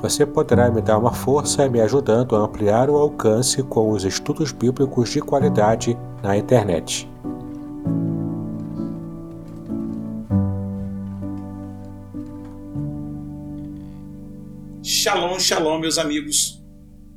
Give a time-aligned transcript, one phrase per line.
[0.00, 4.50] Você poderá me dar uma força me ajudando a ampliar o alcance com os estudos
[4.50, 7.06] bíblicos de qualidade na internet.
[14.82, 16.62] Shalom, shalom, meus amigos.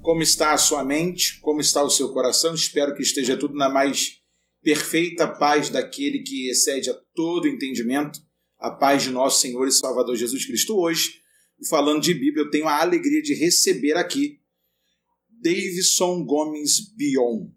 [0.01, 1.39] Como está a sua mente?
[1.39, 2.53] Como está o seu coração?
[2.53, 4.17] Espero que esteja tudo na mais
[4.61, 8.19] perfeita paz daquele que excede a todo entendimento,
[8.59, 10.77] a paz de nosso Senhor e Salvador Jesus Cristo.
[10.77, 11.26] Hoje,
[11.69, 14.39] falando de Bíblia, eu tenho a alegria de receber aqui
[15.41, 17.49] Davidson Gomes Bion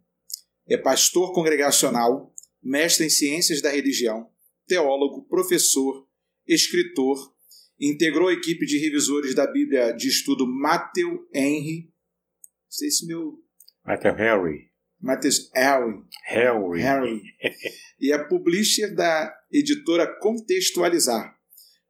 [0.70, 4.30] é pastor congregacional, mestre em ciências da religião,
[4.68, 6.06] teólogo, professor,
[6.46, 7.34] escritor,
[7.78, 11.86] integrou a equipe de revisores da Bíblia de estudo Matthew Henry.
[11.86, 13.42] Não sei se meu.
[13.84, 14.70] Matthew Henry.
[15.00, 16.04] Matthew Henry.
[16.28, 16.80] Henry.
[16.80, 17.22] Henry.
[17.98, 21.36] e é publisher da editora Contextualizar,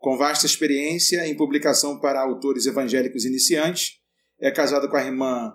[0.00, 4.00] com vasta experiência em publicação para autores evangélicos iniciantes.
[4.40, 5.52] É casado com a irmã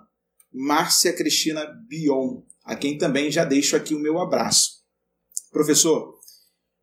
[0.52, 4.84] Márcia Cristina Bion, a quem também já deixo aqui o meu abraço.
[5.50, 6.14] Professor,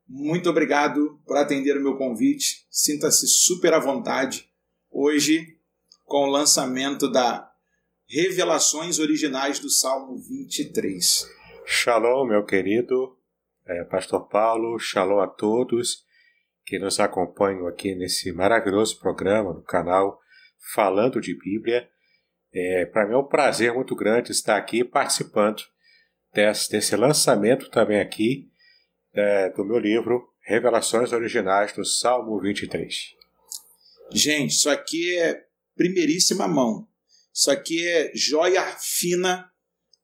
[0.06, 2.68] muito obrigado por atender o meu convite.
[2.70, 4.50] Sinta-se super à vontade
[4.92, 5.58] hoje
[6.04, 7.50] com o lançamento da
[8.10, 11.26] Revelações Originais do Salmo 23.
[11.66, 13.18] Shalom, meu querido
[13.66, 16.04] é, Pastor Paulo, shalom a todos
[16.66, 20.20] que nos acompanham aqui nesse maravilhoso programa no canal
[20.74, 21.90] Falando de Bíblia.
[22.54, 25.62] É, Para mim é um prazer muito grande estar aqui participando
[26.34, 28.50] desse, desse lançamento também aqui
[29.14, 33.16] é, do meu livro Revelações Originais do Salmo 23.
[34.12, 36.88] Gente, isso aqui é primeiríssima mão.
[37.34, 39.52] Isso aqui é joia fina,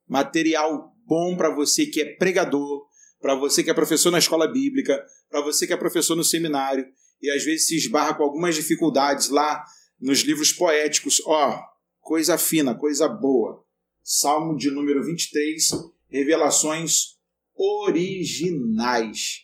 [0.07, 2.87] material bom para você que é pregador,
[3.21, 6.85] para você que é professor na escola bíblica, para você que é professor no seminário
[7.21, 9.63] e às vezes se esbarra com algumas dificuldades lá
[9.99, 11.21] nos livros poéticos.
[11.25, 11.59] Ó,
[11.99, 13.63] coisa fina, coisa boa.
[14.01, 15.69] Salmo de número 23
[16.07, 17.17] revelações
[17.55, 19.41] originais.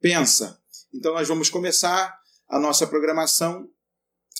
[0.00, 0.58] Pensa.
[0.92, 2.18] Então nós vamos começar
[2.48, 3.68] a nossa programação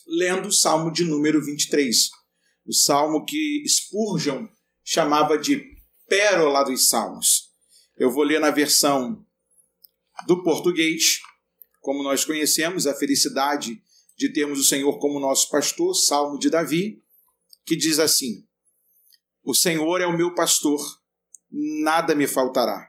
[0.07, 2.11] lendo o Salmo de número 23.
[2.67, 4.47] O salmo que Spurgeon
[4.83, 5.63] chamava de
[6.09, 7.48] Pérola dos Salmos.
[7.99, 9.27] Eu vou ler na versão
[10.27, 11.19] do português,
[11.81, 13.83] como nós conhecemos, a felicidade
[14.17, 17.03] de termos o Senhor como nosso pastor, Salmo de Davi,
[17.67, 18.47] que diz assim:
[19.43, 20.81] O Senhor é o meu pastor
[21.51, 22.89] nada me faltará.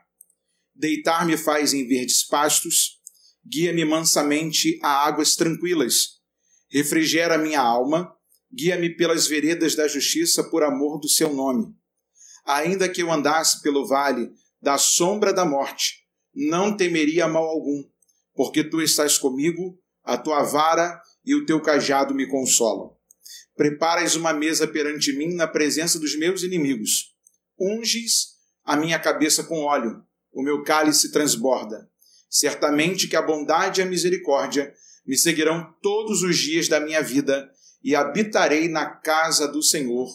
[0.74, 3.00] Deitar-me faz em verdes pastos,
[3.44, 6.20] guia-me mansamente a águas tranquilas.
[6.70, 8.14] Refrigera minha alma,
[8.52, 11.74] guia-me pelas veredas da justiça por amor do seu nome.
[12.44, 17.82] Ainda que eu andasse pelo vale da sombra da morte, não temeria mal algum,
[18.34, 22.96] porque tu estás comigo, a tua vara e o teu cajado me consolam.
[23.54, 27.14] Preparas uma mesa perante mim na presença dos meus inimigos.
[27.58, 31.90] Unges a minha cabeça com óleo, o meu cálice transborda.
[32.28, 34.72] Certamente que a bondade e a misericórdia
[35.04, 37.50] me seguirão todos os dias da minha vida
[37.82, 40.08] e habitarei na casa do Senhor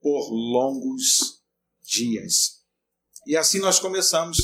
[0.00, 1.42] por longos
[1.82, 2.55] dias.
[3.26, 4.38] E assim nós começamos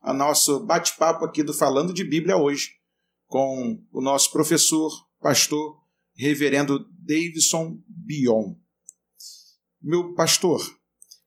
[0.00, 2.70] a nosso bate-papo aqui do Falando de Bíblia hoje
[3.26, 5.76] com o nosso professor, pastor,
[6.14, 8.54] reverendo Davidson Bion.
[9.82, 10.60] Meu pastor,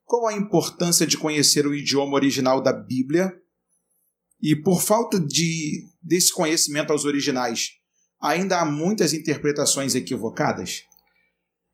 [0.06, 3.30] qual a importância de conhecer o idioma original da Bíblia?
[4.42, 7.72] E por falta de desse conhecimento aos originais,
[8.22, 10.84] ainda há muitas interpretações equivocadas?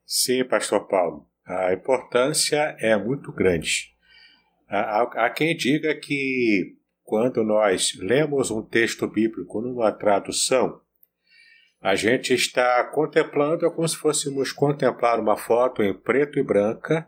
[0.04, 1.30] Sim, pastor Paulo.
[1.46, 3.94] A importância é muito grande.
[4.68, 10.82] Há, há quem diga que quando nós lemos um texto bíblico numa tradução,
[11.80, 17.08] a gente está contemplando como se fôssemos contemplar uma foto em preto e branca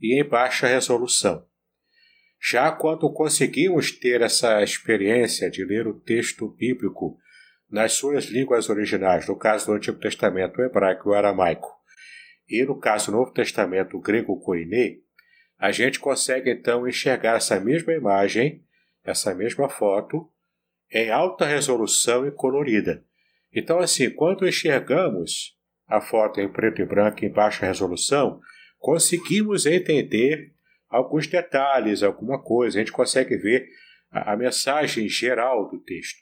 [0.00, 1.44] e em baixa resolução.
[2.40, 7.18] Já quando conseguimos ter essa experiência de ler o texto bíblico
[7.68, 11.74] nas suas línguas originais, no caso do Antigo Testamento, o hebraico e o aramaico,
[12.48, 14.98] e no caso do Novo Testamento, o grego koiné,
[15.58, 18.62] a gente consegue então enxergar essa mesma imagem,
[19.04, 20.30] essa mesma foto,
[20.90, 23.04] em alta resolução e colorida.
[23.52, 25.56] Então, assim, quando enxergamos
[25.86, 28.40] a foto em preto e branco em baixa resolução,
[28.78, 30.52] conseguimos entender
[30.88, 33.66] alguns detalhes, alguma coisa, a gente consegue ver
[34.10, 36.20] a, a mensagem geral do texto.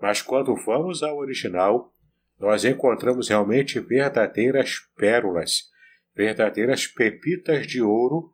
[0.00, 1.92] Mas quando vamos ao original,
[2.38, 5.70] nós encontramos realmente verdadeiras pérolas,
[6.14, 8.32] verdadeiras pepitas de ouro,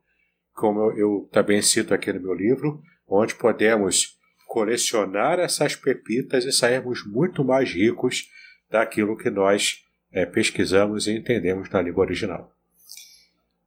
[0.55, 6.53] como eu, eu também cito aqui no meu livro, onde podemos colecionar essas pepitas e
[6.53, 8.29] sairmos muito mais ricos
[8.69, 9.79] daquilo que nós
[10.13, 12.53] é, pesquisamos e entendemos na língua original.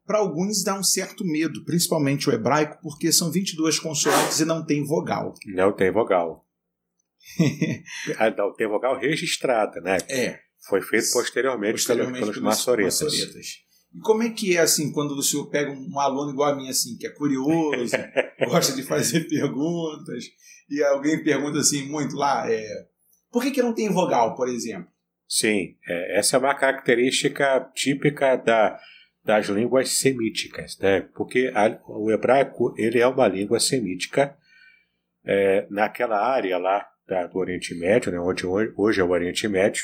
[0.05, 4.65] Para alguns dá um certo medo, principalmente o hebraico, porque são 22 consoantes e não
[4.65, 5.33] tem vogal.
[5.45, 6.45] Não tem vogal.
[8.17, 9.97] Ah, não tem vogal registrada, né?
[10.09, 10.39] É.
[10.67, 13.01] Foi feito posteriormente, posteriormente pelos, pelos maçoretas.
[13.01, 13.63] maçoretas.
[13.93, 16.69] E como é que é assim quando o senhor pega um aluno igual a mim,
[16.69, 17.95] assim, que é curioso,
[18.47, 20.25] gosta de fazer perguntas,
[20.69, 22.65] e alguém pergunta assim muito lá, é,
[23.31, 24.87] por que, que não tem vogal, por exemplo?
[25.27, 28.79] Sim, é, essa é uma característica típica da,
[29.23, 31.01] das línguas semíticas, né?
[31.15, 34.37] porque a, o hebraico ele é uma língua semítica
[35.25, 38.19] é, naquela área lá da, do Oriente Médio, né?
[38.19, 39.83] onde hoje é o Oriente Médio,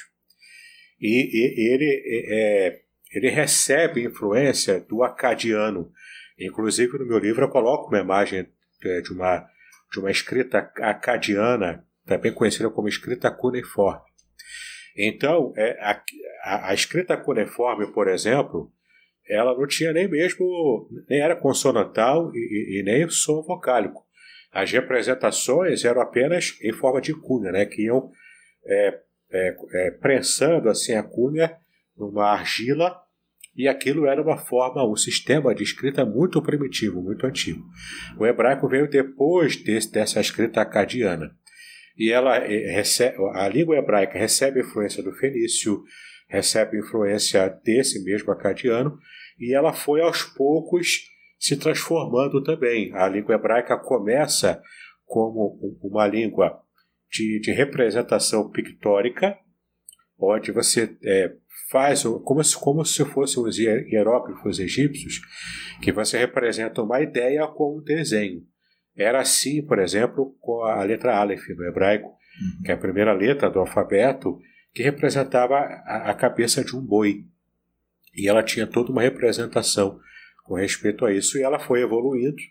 [1.00, 5.92] e, e ele, é, ele recebe influência do acadiano.
[6.40, 8.48] Inclusive no meu livro eu coloco uma imagem
[8.84, 9.46] é, de uma,
[9.92, 14.10] de uma escrita acadiana, também conhecida como escrita cuneiforme.
[14.96, 16.04] Então, é, a,
[16.44, 18.72] a, a escrita cuneiforme, por exemplo,
[19.28, 24.04] ela não tinha nem mesmo, nem era consonantal e, e, nem som vocálico.
[24.52, 28.12] As representações eram apenas em forma de cunha, né, que iam
[28.66, 29.00] é,
[29.32, 31.56] é, é, prensando assim a cunha
[32.00, 32.96] numa argila
[33.56, 37.62] e aquilo era uma forma, um sistema de escrita muito primitivo, muito antigo.
[38.18, 41.36] O hebraico veio depois desse, dessa escrita acadiana.
[41.98, 45.84] E ela é, recebe, a língua hebraica recebe influência do fenício,
[46.30, 48.98] recebe influência desse mesmo acadiano,
[49.38, 52.94] e ela foi aos poucos se transformando também.
[52.94, 54.62] A língua hebraica começa
[55.06, 56.62] como uma língua
[57.12, 59.38] de, de representação pictórica,
[60.18, 61.34] onde você é,
[61.70, 65.22] faz como se, como se fossem os hieróglifos egípcios,
[65.82, 68.44] que você representa uma ideia com um desenho.
[68.96, 72.64] Era assim, por exemplo, com a letra Aleph no hebraico, uhum.
[72.64, 74.40] que é a primeira letra do alfabeto,
[74.74, 77.26] que representava a, a cabeça de um boi.
[78.16, 80.00] E ela tinha toda uma representação
[80.44, 82.42] com respeito a isso, e ela foi evoluindo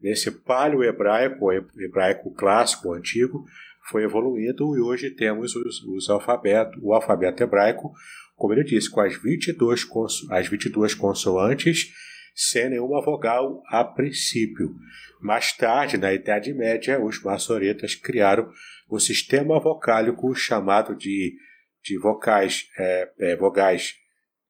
[0.00, 3.44] nesse palio hebraico, hebraico clássico, antigo,
[3.88, 7.92] foi evoluindo e hoje temos os, os alfabeto, o alfabeto hebraico,
[8.36, 11.90] como ele disse, com as 22, conso, as 22 consoantes
[12.34, 14.74] sem nenhuma vogal a princípio.
[15.22, 18.52] Mais tarde, na Idade Média, os maçoretas criaram
[18.88, 21.34] o sistema vocálico chamado de,
[21.82, 23.94] de vocais, é, é, vogais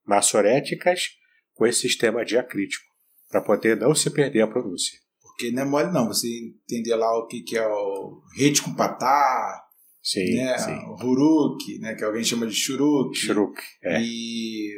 [0.04, 1.10] maçoréticas
[1.54, 2.84] com esse sistema diacrítico,
[3.30, 4.98] para poder não se perder a pronúncia.
[5.22, 6.26] Porque não é mole não, você
[6.64, 9.65] entender lá o que, que é o rede com patá,
[10.06, 10.72] sim, né, sim.
[10.72, 13.16] o huruk, né, que alguém chama de churuk.
[13.16, 14.00] Churuk, é.
[14.00, 14.70] E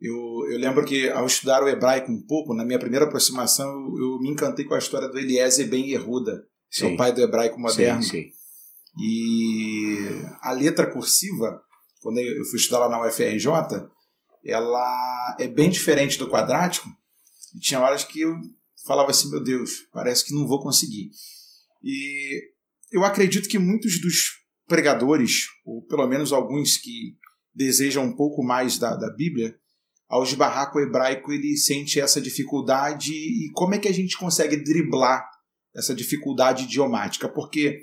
[0.00, 0.14] eu,
[0.50, 4.18] eu lembro que ao estudar o hebraico um pouco, na minha primeira aproximação, eu, eu
[4.20, 7.58] me encantei com a história do Eliezer Ben Yehuda, que é o pai do hebraico
[7.58, 8.02] moderno.
[8.02, 8.30] Sim, sim.
[9.00, 9.96] E
[10.40, 11.60] a letra cursiva,
[12.02, 13.48] quando eu fui estudar lá na UFRJ,
[14.44, 16.88] ela é bem diferente do quadrático.
[17.56, 18.34] E tinha horas que eu
[18.86, 21.10] falava assim, meu Deus, parece que não vou conseguir.
[21.82, 22.53] E
[22.94, 24.30] eu acredito que muitos dos
[24.68, 27.16] pregadores, ou pelo menos alguns que
[27.52, 29.56] desejam um pouco mais da, da Bíblia,
[30.08, 33.12] ao esbarrar com o hebraico, ele sente essa dificuldade.
[33.12, 35.28] E como é que a gente consegue driblar
[35.74, 37.28] essa dificuldade idiomática?
[37.28, 37.80] Porque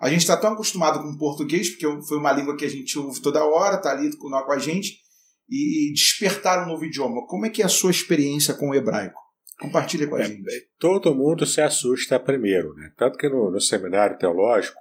[0.00, 2.98] a gente está tão acostumado com o português, porque foi uma língua que a gente
[2.98, 4.98] ouve toda hora, está ali com, a gente,
[5.46, 7.26] e despertar um novo idioma.
[7.26, 9.20] Como é que é a sua experiência com o hebraico?
[9.58, 10.48] Compartilha com a é, gente.
[10.48, 12.92] É, todo mundo se assusta primeiro, né?
[12.96, 14.80] Tanto que no, no seminário teológico,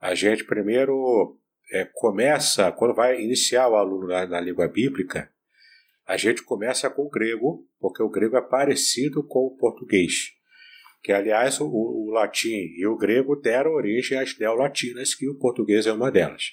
[0.00, 1.38] a gente primeiro
[1.72, 5.30] é, começa, quando vai iniciar o aluno na, na língua bíblica,
[6.06, 10.32] a gente começa com o grego, porque o grego é parecido com o português.
[11.02, 15.86] Que, aliás, o, o latim e o grego deram origem às neolatinas, que o português
[15.86, 16.52] é uma delas.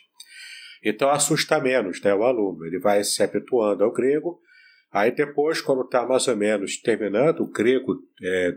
[0.84, 2.66] Então assusta menos né, o aluno.
[2.66, 4.42] Ele vai se habituando ao grego,
[4.92, 7.96] Aí depois, quando está mais ou menos terminando o grego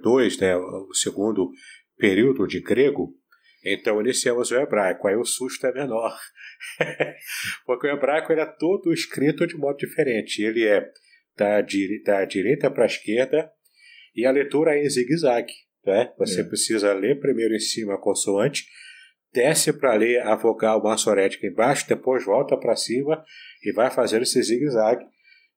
[0.02, 1.50] 2, é, né, o segundo
[1.96, 3.14] período de grego,
[3.64, 5.06] então iniciamos o hebraico.
[5.06, 6.12] Aí o susto é menor.
[7.64, 10.42] Porque o hebraico era todo escrito de modo diferente.
[10.42, 10.90] Ele é
[11.36, 13.50] da, di da direita para a esquerda
[14.14, 15.52] e a leitura é em zigue-zague.
[15.86, 16.12] Né?
[16.18, 16.44] Você é.
[16.44, 18.66] precisa ler primeiro em cima a consoante,
[19.32, 23.24] desce para ler a vogal maçorética embaixo, depois volta para cima
[23.62, 25.04] e vai fazendo esse zigue-zague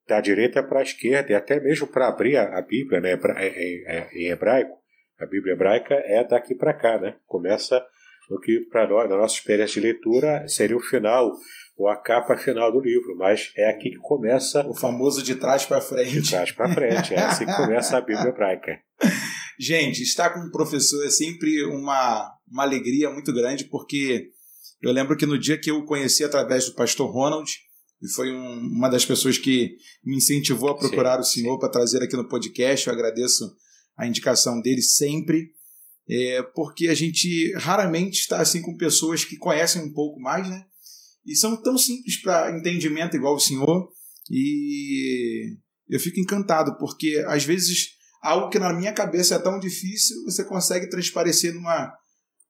[0.08, 4.24] da direita para a esquerda e até mesmo para abrir a, a Bíblia né, em,
[4.24, 4.78] em, hebraico.
[5.20, 7.16] A Bíblia hebraica é daqui para cá, né?
[7.26, 7.84] Começa
[8.30, 11.32] no que para nós, na nossa experiência de leitura, seria o final
[11.78, 15.66] ou a capa final do livro, mas é aqui que começa o famoso de trás
[15.66, 16.22] para frente.
[16.22, 18.80] De trás para frente, é assim que começa a Bíblia hebraica.
[19.60, 24.30] Gente, estar com um professor é sempre uma, uma alegria muito grande, porque
[24.82, 27.52] eu lembro que no dia que eu o conheci através do pastor Ronald,
[28.02, 31.70] e foi um, uma das pessoas que me incentivou a procurar sim, o senhor para
[31.70, 32.88] trazer aqui no podcast.
[32.88, 33.56] Eu agradeço
[33.98, 35.52] a indicação dele sempre,
[36.08, 40.66] é, porque a gente raramente está assim com pessoas que conhecem um pouco mais, né?
[41.26, 43.90] E são tão simples para entendimento igual o senhor.
[44.30, 45.58] E
[45.90, 50.44] eu fico encantado, porque às vezes algo que na minha cabeça é tão difícil, você
[50.44, 51.92] consegue transparecer numa,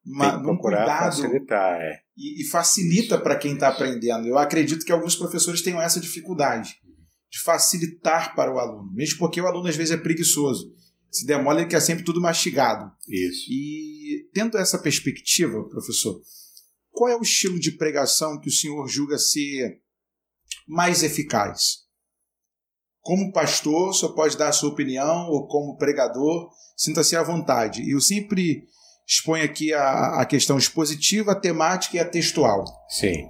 [0.08, 2.00] uma, num cuidado facilitar, é.
[2.16, 4.28] e, e facilita para quem está aprendendo.
[4.28, 6.76] Eu acredito que alguns professores tenham essa dificuldade
[7.30, 10.74] de facilitar para o aluno, mesmo porque o aluno às vezes é preguiçoso.
[11.12, 12.90] Se demora, ele quer sempre tudo mastigado.
[13.08, 13.52] Isso.
[13.52, 16.22] E tendo essa perspectiva, professor,
[16.92, 19.82] qual é o estilo de pregação que o senhor julga ser
[20.68, 21.86] mais eficaz?
[23.02, 27.82] Como pastor, senhor pode dar a sua opinião, ou como pregador, sinta-se à vontade.
[27.82, 28.68] E eu sempre
[29.08, 32.66] exponho aqui a, a questão expositiva, a temática e a textual.
[32.90, 33.30] Sim.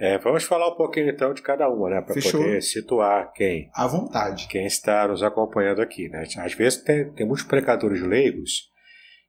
[0.00, 2.00] É, vamos falar um pouquinho então de cada uma, né?
[2.00, 3.70] Para poder situar quem.
[3.74, 4.48] À vontade.
[4.48, 6.24] Quem está nos acompanhando aqui, né?
[6.38, 8.70] Às vezes tem, tem muitos pregadores leigos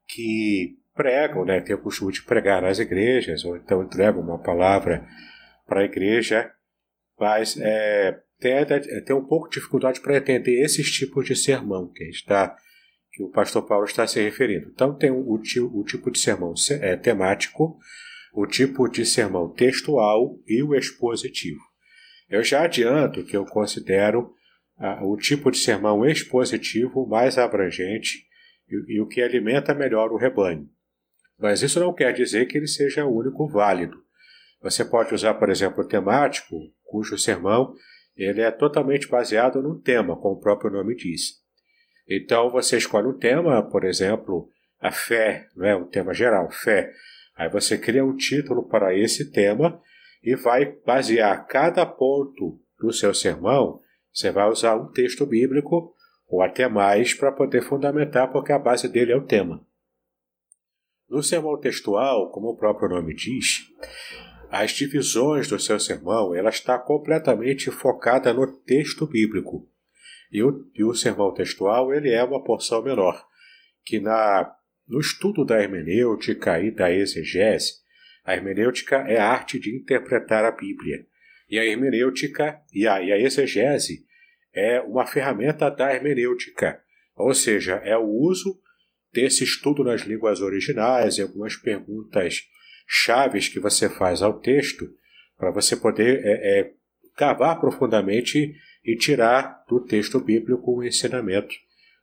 [0.08, 1.60] que pregam, né?
[1.60, 5.06] Tem o costume de pregar nas igrejas, ou então entregam uma palavra
[5.68, 6.50] para a igreja,
[7.20, 8.66] mas é, tem,
[9.06, 12.56] tem um pouco de dificuldade para entender esses tipos de sermão que está
[13.12, 14.70] que o pastor Paulo está se referindo.
[14.70, 17.78] Então tem o, o, tipo de sermão é, temático,
[18.34, 21.60] o tipo de sermão textual e o expositivo.
[22.30, 24.34] Eu já adianto que eu considero
[24.78, 28.26] ah, o tipo de sermão expositivo mais abrangente
[28.70, 30.70] e, e o que alimenta melhor o rebanho.
[31.38, 33.98] Mas isso não quer dizer que ele seja o único válido.
[34.62, 37.74] Você pode usar, por exemplo, o temático, cujo sermão
[38.16, 41.41] ele é totalmente baseado no tema, como o próprio nome diz.
[42.14, 44.50] Então você escolhe um tema, por exemplo,
[44.82, 46.92] a fé, não é um tema geral, fé.
[47.38, 49.82] Aí você cria um título para esse tema
[50.22, 53.80] e vai basear cada ponto do seu sermão.
[54.12, 55.96] Você vai usar um texto bíblico
[56.28, 59.66] ou até mais para poder fundamentar, porque a base dele é o tema.
[61.10, 63.68] No sermão textual, como o próprio nome diz,
[64.50, 69.71] as divisões do seu sermão ela está completamente focada no texto bíblico.
[70.32, 73.24] E o, e o sermão textual ele é uma porção menor,
[73.84, 74.52] que na,
[74.88, 77.82] no estudo da hermenêutica e da exegese,
[78.24, 81.06] a hermenêutica é a arte de interpretar a Bíblia.
[81.50, 84.06] E a hermenêutica e a, e a exegese
[84.54, 86.82] é uma ferramenta da hermenêutica,
[87.16, 88.60] ou seja, é o uso
[89.12, 92.44] desse estudo nas línguas originais e algumas perguntas
[92.88, 94.88] chaves que você faz ao texto
[95.38, 96.72] para você poder é, é,
[97.16, 101.56] cavar profundamente e tirar do texto bíblico o ensinamento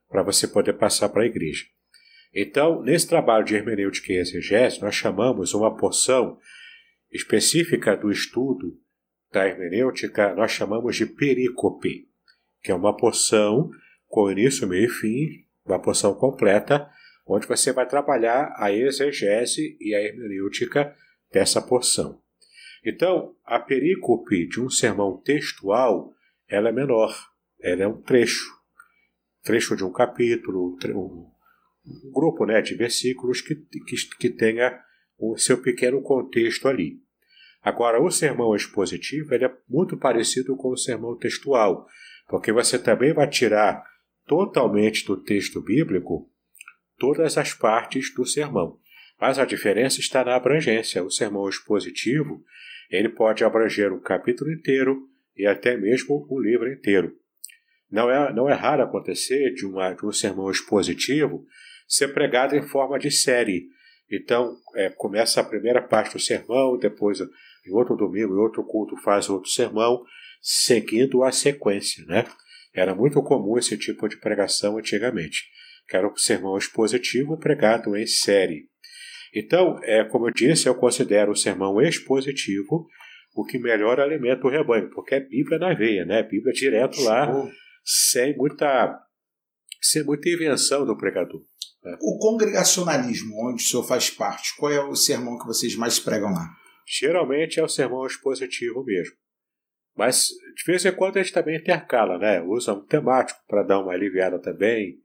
[0.08, 1.64] para você poder passar para a igreja.
[2.34, 6.38] Então, nesse trabalho de hermenêutica e exegese, nós chamamos uma porção
[7.10, 8.78] específica do estudo
[9.32, 12.06] da hermenêutica, nós chamamos de perícope,
[12.62, 13.70] que é uma porção
[14.06, 16.88] com início, meio e fim, uma porção completa,
[17.26, 20.94] onde você vai trabalhar a exegese e a hermenêutica
[21.30, 22.22] dessa porção.
[22.84, 26.14] Então, a perícope de um sermão textual
[26.48, 27.14] ela é menor,
[27.60, 28.50] ela é um trecho,
[29.42, 31.30] trecho de um capítulo, um,
[32.12, 34.78] grupo né, de versículos que, que, que tenha
[35.18, 37.00] o seu pequeno contexto ali.
[37.62, 41.86] Agora, o sermão expositivo ele é muito parecido com o sermão textual,
[42.28, 43.84] porque você também vai tirar
[44.26, 46.30] totalmente do texto bíblico
[46.98, 48.78] todas as partes do sermão.
[49.20, 51.02] Mas a diferença está na abrangência.
[51.02, 52.44] O sermão expositivo
[52.90, 55.08] ele pode abranger um capítulo inteiro,
[55.38, 57.12] e até mesmo o livro inteiro.
[57.90, 61.46] Não é, não é raro acontecer de, uma, de um sermão expositivo
[61.86, 63.68] ser pregado em forma de série.
[64.10, 68.96] Então, é, começa a primeira parte do sermão, depois, em outro domingo, em outro culto,
[68.98, 70.02] faz outro sermão,
[70.42, 72.04] seguindo a sequência.
[72.06, 72.24] Né?
[72.74, 75.44] Era muito comum esse tipo de pregação antigamente,
[75.88, 78.68] que era o sermão expositivo pregado em série.
[79.34, 82.86] Então, é, como eu disse, eu considero o sermão expositivo
[83.34, 86.22] o que melhor alimenta o rebanho, porque é Bíblia na veia, né?
[86.22, 87.30] Bíblia direto lá,
[87.84, 88.98] sem muita,
[89.80, 91.40] sem muita invenção do pregador.
[91.82, 91.96] Né?
[92.00, 96.30] O congregacionalismo, onde o senhor faz parte, qual é o sermão que vocês mais pregam
[96.32, 96.48] lá?
[96.86, 99.14] Geralmente é o sermão expositivo mesmo.
[99.96, 102.40] Mas de vez em quando a gente também intercala, né?
[102.40, 104.96] Usa um temático para dar uma aliviada também.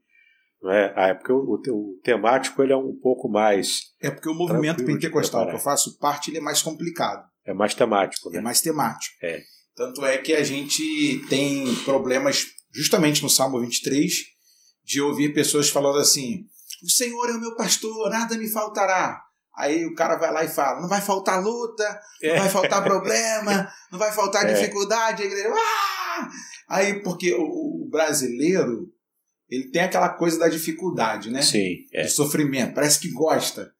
[0.62, 0.92] Né?
[0.96, 3.92] Ah, é porque o, o, o, temático ele é um pouco mais.
[4.00, 7.28] É porque o movimento pentecostal que eu faço parte ele é mais complicado.
[7.46, 8.38] É mais temático, né?
[8.38, 9.14] É mais temático.
[9.22, 9.42] É.
[9.76, 14.12] Tanto é que a gente tem problemas, justamente no Salmo 23,
[14.84, 16.46] de ouvir pessoas falando assim:
[16.82, 19.20] O Senhor é o meu pastor, nada me faltará.
[19.56, 22.38] Aí o cara vai lá e fala: não vai faltar luta, não é.
[22.38, 24.54] vai faltar problema, não vai faltar é.
[24.54, 25.22] dificuldade.
[25.22, 26.30] A igreja, ah!
[26.68, 28.92] Aí, porque o, brasileiro,
[29.48, 31.42] ele tem aquela coisa da dificuldade, né?
[31.42, 31.76] Sim.
[31.92, 32.02] É.
[32.02, 33.72] Do sofrimento, parece que gosta.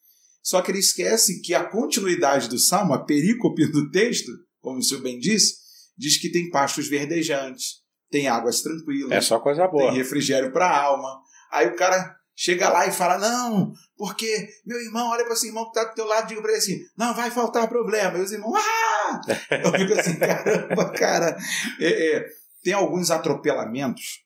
[0.44, 4.82] Só que ele esquece que a continuidade do salmo, a perícope do texto, como o
[4.82, 5.54] senhor bem disse,
[5.96, 9.10] diz que tem pastos verdejantes, tem águas tranquilas.
[9.10, 9.84] É só coisa boa.
[9.84, 11.18] Tem refrigério para a alma.
[11.50, 15.64] Aí o cara chega lá e fala: Não, porque meu irmão, olha para esse irmão
[15.64, 18.18] que está do teu lado, diga para ele assim: Não, vai faltar problema.
[18.18, 19.20] E os irmãos, ah!
[19.50, 21.38] Eu fico assim: caramba, cara.
[21.80, 22.26] É, é,
[22.62, 24.22] tem alguns atropelamentos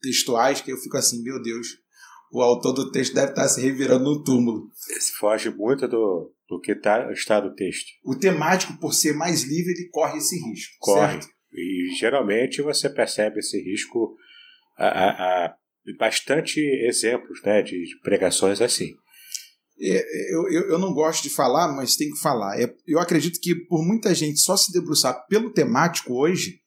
[0.00, 1.66] textuais que eu fico assim: Meu Deus,
[2.32, 4.70] o autor do texto deve estar se revirando no túmulo.
[4.96, 7.86] Esse foge muito do, do que tá, está no texto.
[8.02, 10.74] O temático, por ser mais livre, ele corre esse risco.
[10.80, 11.12] Corre.
[11.12, 11.28] Certo?
[11.52, 14.16] E geralmente você percebe esse risco
[14.78, 15.10] a, a,
[15.44, 15.56] a
[15.98, 18.94] bastante exemplos né, de pregações assim.
[19.78, 22.58] É, eu, eu, eu, não gosto de falar, mas tem que falar.
[22.58, 26.60] É, eu acredito que por muita gente só se debruçar pelo temático hoje,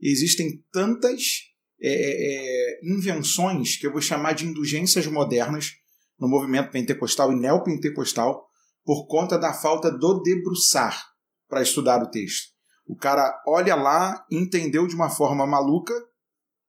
[0.00, 5.72] existem tantas é, é, é, invenções que eu vou chamar de indulgências modernas
[6.18, 8.46] no movimento pentecostal e neopentecostal
[8.84, 11.04] por conta da falta do debruçar
[11.48, 12.54] para estudar o texto.
[12.86, 15.92] O cara olha lá, entendeu de uma forma maluca,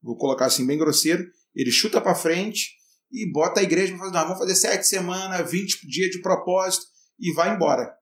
[0.01, 2.75] vou colocar assim bem grosseiro, ele chuta para frente
[3.12, 6.86] e bota a igreja para fazer, vamos fazer sete semanas, 20 dias de propósito
[7.19, 7.95] e vai embora.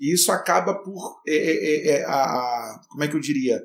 [0.00, 3.60] E isso acaba por, é, é, é, a, a, como é que eu diria,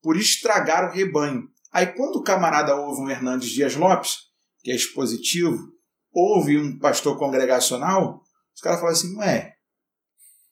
[0.00, 1.48] por estragar o rebanho.
[1.72, 4.16] Aí quando o camarada ouve um Hernandes Dias Lopes,
[4.62, 5.58] que é expositivo,
[6.12, 8.20] ouve um pastor congregacional,
[8.54, 9.54] os caras falam assim, não é,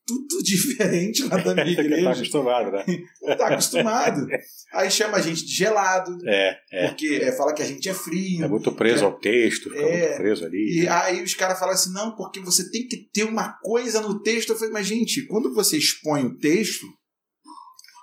[0.07, 2.05] tudo diferente lá da minha tá igreja.
[2.05, 2.85] tá acostumado, né?
[3.37, 4.27] tá acostumado.
[4.73, 6.17] Aí chama a gente de gelado.
[6.27, 6.89] É, é.
[6.89, 8.45] Porque é, fala que a gente é frio.
[8.45, 10.81] É muito preso é, ao texto, fica é, muito preso ali.
[10.81, 10.91] E né?
[10.91, 14.51] aí os caras falam assim, não, porque você tem que ter uma coisa no texto.
[14.51, 16.87] Eu falei, mas gente, quando você expõe o texto,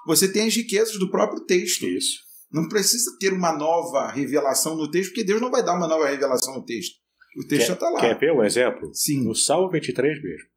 [0.06, 1.86] você tem as riquezas do próprio texto.
[1.86, 2.27] Isso.
[2.51, 6.07] Não precisa ter uma nova revelação no texto, porque Deus não vai dar uma nova
[6.07, 6.95] revelação no texto.
[7.38, 7.99] O texto quer, já está lá.
[7.99, 8.89] Quer ver um exemplo?
[8.93, 9.23] Sim.
[9.25, 10.47] No Salmo 23 mesmo.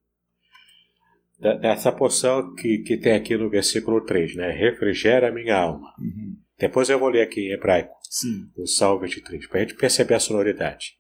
[1.61, 4.51] Dessa porção que, que tem aqui no versículo 3, né?
[4.51, 5.95] Refrigera a minha alma.
[5.99, 6.37] Uhum.
[6.59, 7.95] Depois eu vou ler aqui em hebraico.
[8.11, 8.51] Sim.
[8.57, 10.99] No Salmo 23, para a gente perceber a sonoridade.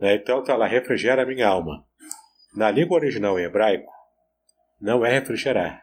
[0.00, 0.16] Né?
[0.16, 1.84] Então está lá, refrigera a minha alma.
[2.54, 3.90] Na língua original em hebraico,
[4.80, 5.82] não é refrigerar.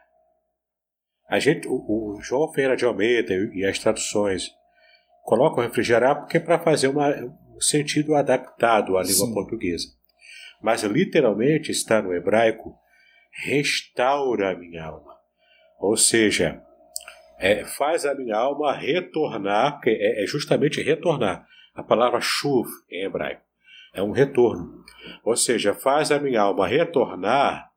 [1.30, 4.50] A gente, o, o João Ferreira de Almeida e as traduções
[5.22, 9.32] colocam refrigerar porque é para fazer uma, um sentido adaptado à língua Sim.
[9.32, 9.86] portuguesa.
[10.60, 12.74] Mas literalmente está no hebraico
[13.30, 15.14] restaura a minha alma.
[15.78, 16.60] Ou seja,
[17.38, 21.46] é, faz a minha alma retornar, porque é, é justamente retornar.
[21.74, 23.42] A palavra chuv em hebraico
[23.94, 24.84] é um retorno.
[25.24, 27.70] Ou seja, faz a minha alma retornar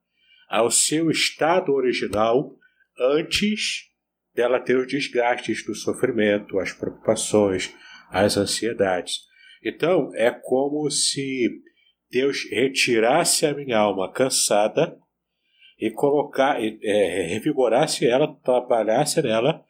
[0.49, 2.55] ao seu estado original
[2.99, 3.89] antes
[4.33, 7.73] dela ter os desgastes do sofrimento, as preocupações,
[8.09, 9.19] as ansiedades.
[9.63, 11.49] Então, é como se
[12.11, 14.97] Deus retirasse a minha alma cansada
[15.79, 19.63] e colocar, é, revigorasse ela, trabalhasse nela,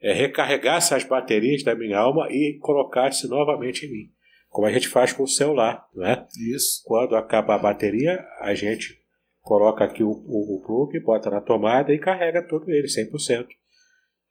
[0.00, 4.12] é, recarregasse as baterias da minha alma e colocasse novamente em mim.
[4.48, 6.26] Como a gente faz com o celular, né?
[6.54, 6.82] Isso.
[6.84, 8.97] Quando acaba a bateria, a gente
[9.48, 13.46] coloca aqui o, o, o plug, bota na tomada e carrega todo ele, 100%.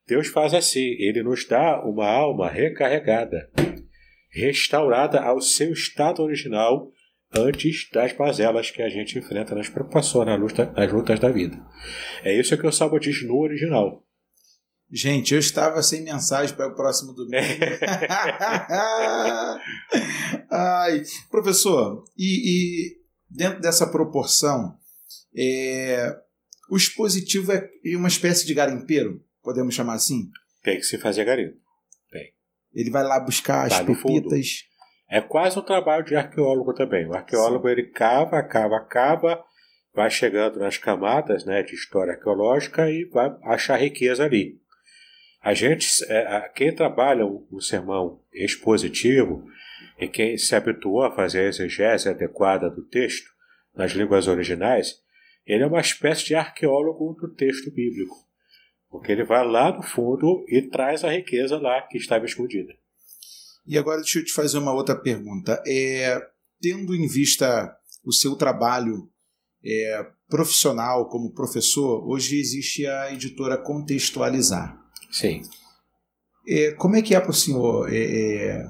[0.07, 3.49] Deus faz assim, ele nos dá uma alma recarregada,
[4.31, 6.91] restaurada ao seu estado original
[7.35, 11.59] antes das mazelas que a gente enfrenta nas preocupações, nas lutas, nas lutas da vida.
[12.23, 14.03] É isso que o Salmo diz no original.
[14.89, 17.35] Gente, eu estava sem mensagem para o próximo domingo.
[20.49, 22.97] Ai, professor, e, e
[23.29, 24.77] dentro dessa proporção,
[25.35, 26.15] é,
[26.69, 30.29] o expositivo é uma espécie de garimpeiro, podemos chamar assim?
[30.63, 31.57] Tem que se fazer garimpo.
[32.11, 32.33] Tem.
[32.73, 33.95] Ele vai lá buscar as Tá fundo.
[34.29, 34.63] pepitas.
[35.09, 37.07] É quase um trabalho de arqueólogo também.
[37.07, 39.41] O arqueólogo ele cava, cava, cava,
[39.93, 44.59] vai chegando nas camadas né, de história arqueológica e vai achar riqueza ali.
[45.41, 49.45] A gente, é, quem trabalha um sermão expositivo
[49.97, 53.29] e quem se habituou a fazer a exegese adequada do texto
[53.77, 54.99] nas línguas originais,
[55.45, 58.17] ele é uma espécie de arqueólogo do texto bíblico,
[58.89, 62.73] porque ele vai lá no fundo e traz a riqueza lá que estava escondida.
[63.65, 65.61] E agora deixa eu te fazer uma outra pergunta.
[65.67, 66.19] É,
[66.59, 69.09] tendo em vista o seu trabalho
[69.63, 74.81] é, profissional como professor, hoje existe a editora Contextualizar.
[75.11, 75.41] Sim.
[76.47, 78.65] É, como é que é para o senhor é, é,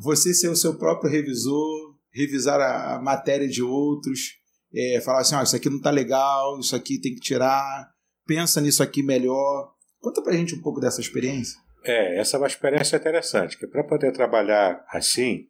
[0.00, 4.38] você ser o seu próprio revisor, revisar a, a matéria de outros,
[4.74, 7.90] é, falar assim, ah, isso aqui não está legal, isso aqui tem que tirar,
[8.26, 9.72] pensa nisso aqui melhor.
[10.00, 11.58] Conta pra gente um pouco dessa experiência.
[11.84, 15.46] É, essa é uma experiência interessante, que para poder trabalhar assim,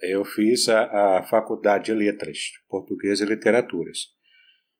[0.00, 3.98] eu fiz a, a faculdade de letras, português e literaturas,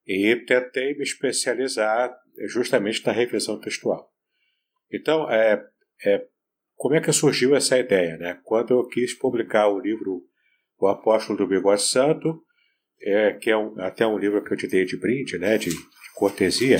[0.07, 2.14] e tentei me especializar
[2.48, 4.12] justamente na revisão textual.
[4.92, 5.64] Então, é,
[6.05, 6.27] é,
[6.77, 8.16] como é que surgiu essa ideia?
[8.18, 8.38] Né?
[8.44, 10.22] Quando eu quis publicar o livro
[10.78, 12.42] O Apóstolo do Bigode Santo,
[13.00, 15.70] é, que é um, até um livro que eu te dei de brinde, né, de,
[15.70, 16.78] de cortesia,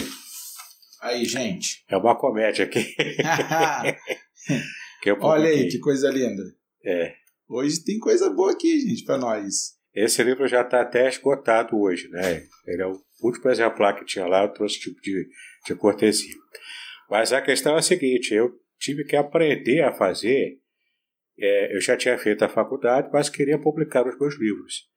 [1.01, 1.85] Aí, gente.
[1.89, 2.95] é uma comédia aqui.
[5.21, 6.43] Olha aí, que coisa linda.
[6.83, 7.15] É.
[7.49, 9.75] Hoje tem coisa boa aqui, gente, pra nós.
[9.95, 12.43] Esse livro já está até esgotado hoje, né?
[12.67, 15.29] Ele é o último exemplar que tinha lá, eu trouxe tipo de,
[15.67, 16.35] de cortesia.
[17.09, 20.59] Mas a questão é a seguinte: eu tive que aprender a fazer.
[21.39, 24.89] É, eu já tinha feito a faculdade, mas queria publicar os meus livros.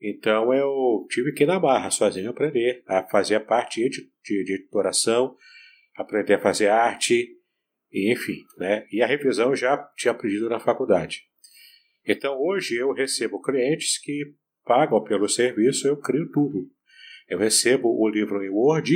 [0.00, 4.44] Então eu tive que ir na barra, sozinho, aprender a fazer a parte de, de,
[4.44, 5.36] de editoração,
[5.96, 7.28] aprender a fazer arte,
[7.90, 8.84] e, enfim, né?
[8.90, 11.22] E a revisão eu já tinha aprendido na faculdade.
[12.06, 16.68] Então hoje eu recebo clientes que pagam pelo serviço, eu crio tudo.
[17.28, 18.92] Eu recebo o livro em Word,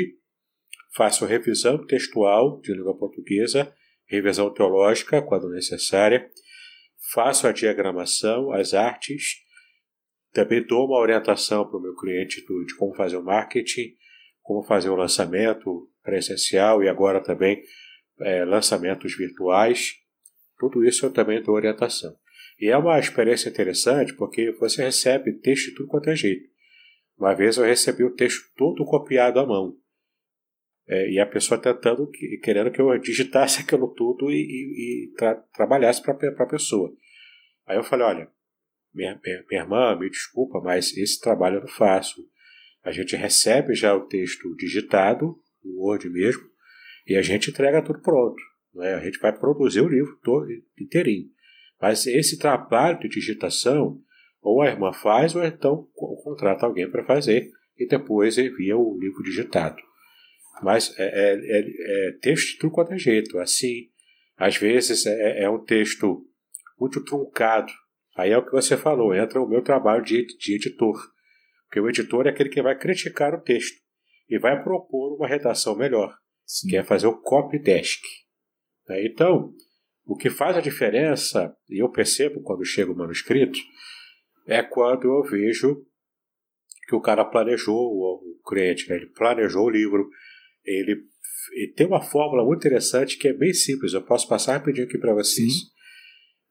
[0.95, 3.73] faço revisão textual de língua portuguesa,
[4.07, 6.29] revisão teológica quando necessária,
[7.13, 9.37] faço a diagramação, as artes,
[10.33, 13.95] também dou uma orientação para o meu cliente do- de como fazer o marketing,
[14.43, 17.63] como fazer o lançamento presencial e agora também
[18.21, 19.93] eh, lançamentos virtuais.
[20.59, 22.15] Tudo isso eu também dou orientação.
[22.59, 26.49] E é uma experiência interessante porque você recebe texto de tudo quanto é jeito.
[27.17, 29.77] Uma vez eu recebi o texto todo copiado à mão.
[30.89, 35.15] É, e a pessoa tentando, que- querendo que eu digitasse aquilo tudo e, e- e
[35.17, 36.91] tra- trabalhasse para a pessoa.
[37.67, 38.29] Aí eu falei: olha,
[38.95, 42.23] minha, minha, minha irmã, me desculpa, mas esse trabalho eu não faço.
[42.83, 46.43] A gente recebe já o texto digitado, no Word mesmo,
[47.07, 48.41] e a gente entrega tudo pronto.
[48.75, 48.95] Né?
[48.95, 50.47] A gente vai produzir o livro todo
[50.81, 51.29] inteirinho.
[51.81, 54.01] Mas esse trabalho de digitação,
[54.41, 58.99] ou a irmã faz, ou então co- contrata alguém para fazer e depois envia o
[58.99, 59.77] livro digitado.
[60.63, 63.39] Mas é, é- é- é texto de tudo quanto é jeito.
[63.39, 63.89] Assim,
[64.37, 66.25] às vezes é, é um texto
[66.79, 67.73] muito truncado.
[68.17, 70.99] Aí é o que você falou, entra o meu trabalho de, de editor.
[71.67, 73.77] Porque o editor é aquele que vai criticar o texto
[74.29, 76.69] e vai propor uma redação melhor Sim.
[76.69, 78.03] que é fazer o copy desk.
[78.89, 79.05] né?
[79.07, 79.53] Então,
[80.07, 83.59] o que faz a diferença, e eu percebo quando chega o manuscrito,
[84.47, 85.85] é quando eu vejo
[86.89, 88.97] que o cara planejou, o, o cliente, né?
[88.97, 90.09] ele planejou o livro,
[90.65, 91.03] ele,
[91.53, 94.99] ele tem uma fórmula muito interessante que é bem simples, eu posso passar rapidinho aqui
[94.99, 95.53] para vocês.
[95.53, 95.79] Sim.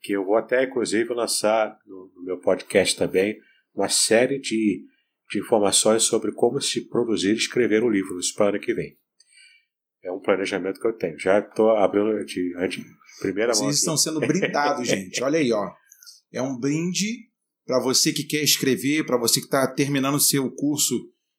[0.01, 3.37] Que eu vou até, inclusive, lançar no, no meu podcast também
[3.73, 4.83] uma série de,
[5.29, 8.97] de informações sobre como se produzir e escrever um livro, isso para ano que vem.
[10.03, 11.19] É um planejamento que eu tenho.
[11.19, 12.85] Já estou abrindo de, de
[13.19, 13.55] primeira mão.
[13.55, 13.79] Vocês aqui.
[13.79, 15.21] estão sendo brindados, gente.
[15.23, 15.69] Olha aí, ó.
[16.31, 17.27] É um brinde
[17.65, 20.95] para você que quer escrever, para você que está terminando o seu curso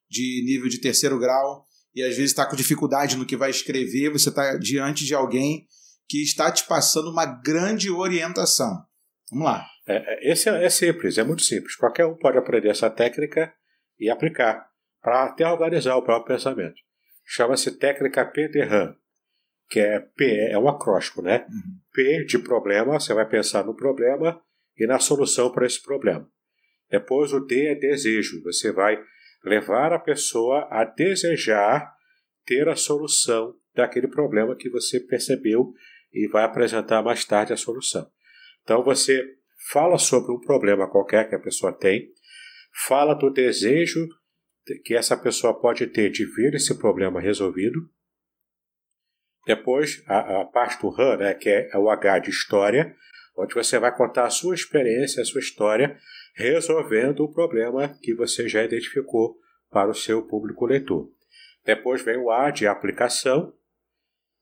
[0.09, 1.65] de nível de terceiro grau
[1.99, 5.67] e às vezes está com dificuldade no que vai escrever, você está diante de alguém
[6.09, 8.85] que está te passando uma grande orientação.
[9.33, 9.67] Vamos lá.
[9.85, 11.75] É, é, esse é, é simples, é muito simples.
[11.75, 13.53] Qualquer um pode aprender essa técnica
[13.99, 14.65] e aplicar
[15.03, 16.77] para até organizar o próprio pensamento.
[17.27, 18.95] Chama-se técnica PDRAM,
[19.69, 21.47] que é P, é um acróstico, né?
[21.49, 21.79] Uhum.
[21.93, 24.41] P de problema, você vai pensar no problema
[24.77, 26.31] e na solução para esse problema.
[26.89, 29.03] Depois o D é desejo, você vai
[29.49, 31.93] levar a pessoa a desejar
[32.47, 35.73] ter a solução daquele problema que você percebeu
[36.13, 38.11] e vai apresentar mais tarde a solução.
[38.63, 39.23] Então você
[39.71, 42.09] fala sobre um problema qualquer que a pessoa tem,
[42.87, 44.07] fala do desejo
[44.85, 47.81] que essa pessoa pode ter de ver esse problema resolvido.
[49.47, 52.95] Depois, a, a parte do Han, né, que é o H de história,
[53.37, 55.99] onde você vai contar a sua experiência, a sua história,
[56.39, 59.37] resolvendo o problema que você já identificou
[59.69, 61.11] para o seu público leitor.
[61.65, 63.53] Depois vem o A de aplicação,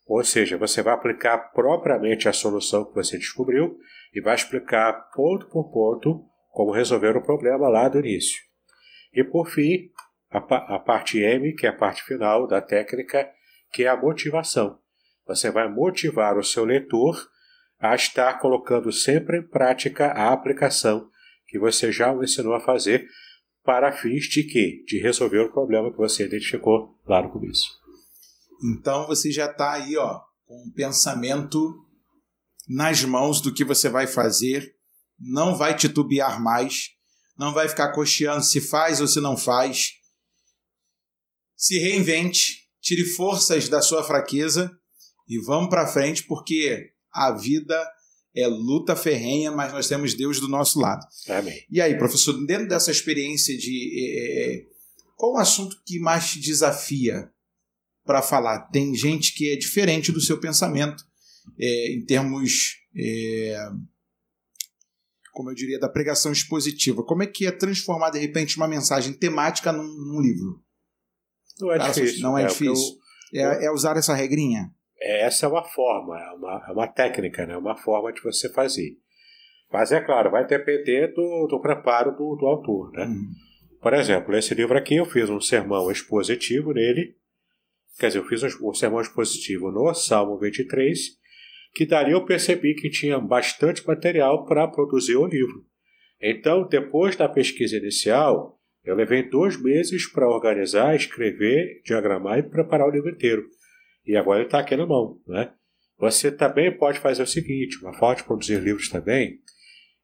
[0.07, 3.79] ou seja, você vai aplicar propriamente a solução que você descobriu
[4.13, 8.43] e vai explicar ponto por ponto como resolver o problema lá do início.
[9.11, 9.91] E por fim,
[10.31, 10.39] a,
[10.77, 13.27] a parte M, que é a parte final da técnica,
[13.73, 14.79] que é a motivação.
[15.27, 17.17] Você vai motivar o seu leitor
[17.81, 21.11] a estar colocando sempre em prática a aplicação
[21.49, 23.07] que você já o ensinou a fazer
[23.65, 24.85] para fins de quê?
[24.87, 27.67] De resolver o problema que você identificou lá no começo.
[28.65, 31.85] Então você já está aí, ó, com um pensamento
[32.69, 34.75] nas mãos do que você vai fazer,
[35.19, 36.91] não vai titubear mais,
[37.39, 39.93] não vai ficar cocheando se faz ou se não faz.
[41.57, 44.71] Se reinvente, tire forças da sua fraqueza
[45.29, 47.85] e vamos para frente, porque a vida
[48.37, 51.05] é luta ferrenha, mas nós temos Deus do nosso lado.
[51.29, 51.65] Amém.
[51.71, 53.91] E aí, professor, dentro dessa experiência de.
[53.99, 54.67] É,
[55.17, 57.31] qual o assunto que mais te desafia
[58.05, 58.69] para falar?
[58.69, 61.03] Tem gente que é diferente do seu pensamento,
[61.59, 62.77] é, em termos.
[62.95, 63.57] É,
[65.33, 67.03] como eu diria, da pregação expositiva.
[67.03, 70.63] Como é que é transformar, de repente, uma mensagem temática num, num livro?
[71.61, 72.21] Não é difícil.
[72.21, 72.99] Não é, é difícil.
[73.33, 74.75] Eu, é, é usar essa regrinha?
[75.01, 77.57] Essa é uma forma, é uma, é uma técnica, né?
[77.57, 78.97] uma forma de você fazer.
[79.71, 82.93] Mas é claro, vai depender do, do preparo do, do autor.
[82.93, 83.05] Né?
[83.05, 83.31] Uhum.
[83.81, 87.15] Por exemplo, esse livro aqui eu fiz um sermão expositivo nele.
[87.99, 90.99] Quer dizer, eu fiz um, um sermão expositivo no Salmo 23,
[91.75, 95.65] que dali eu percebi que tinha bastante material para produzir o livro.
[96.21, 102.89] Então, depois da pesquisa inicial, eu levei dois meses para organizar, escrever, diagramar e preparar
[102.89, 103.45] o livro inteiro.
[104.07, 105.21] E agora ele está aqui na mão.
[105.27, 105.53] Né?
[105.99, 109.41] Você também pode fazer o seguinte: uma forma de produzir livros também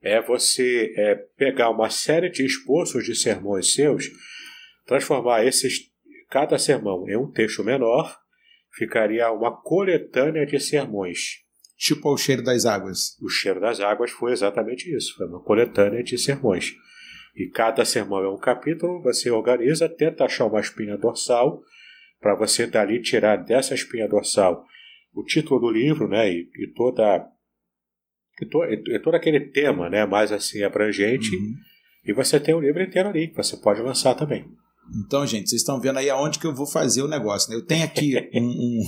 [0.03, 4.07] é você é, pegar uma série de esboços de sermões seus,
[4.85, 5.93] transformar esses
[6.29, 8.19] cada sermão em um texto menor,
[8.73, 11.43] ficaria uma coletânea de sermões.
[11.77, 13.19] Tipo o cheiro das águas.
[13.21, 16.73] O cheiro das águas foi exatamente isso, foi uma coletânea de sermões.
[17.37, 21.63] E cada sermão é um capítulo, você organiza, tenta achar uma espinha dorsal
[22.23, 24.65] para você dali tirar dessa espinha dorsal
[25.13, 27.29] o título do livro, né, e, e toda
[28.41, 31.55] e, to, e, todo aquele tema, né, mais assim abrangente, uhum.
[32.07, 34.47] e você tem o livro inteiro ali que você pode lançar também.
[35.05, 37.51] Então, gente, vocês estão vendo aí aonde que eu vou fazer o negócio.
[37.51, 37.57] Né?
[37.57, 38.83] Eu tenho aqui, um, um,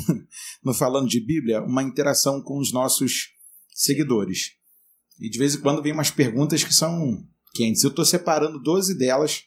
[0.65, 3.29] no Falando de Bíblia, uma interação com os nossos
[3.73, 4.53] seguidores.
[5.21, 7.85] E de vez em quando vem umas perguntas que são quentes.
[7.85, 9.45] Eu estou separando 12 delas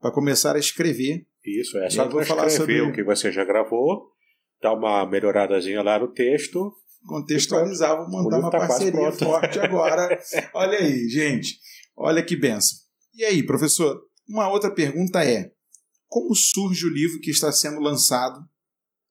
[0.00, 2.80] para começar a escrever isso, é só tu escrever sobre...
[2.82, 4.10] o que você já gravou,
[4.60, 6.72] dar uma melhoradazinha lá no texto.
[7.06, 10.18] Contextualizar, vou montar uma tá parceria forte agora.
[10.54, 11.58] Olha aí, gente.
[11.96, 12.78] Olha que benção.
[13.14, 15.50] E aí, professor, uma outra pergunta é:
[16.06, 18.40] como surge o livro que está sendo lançado?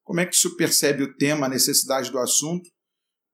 [0.03, 2.69] Como é que isso percebe o tema, a necessidade do assunto?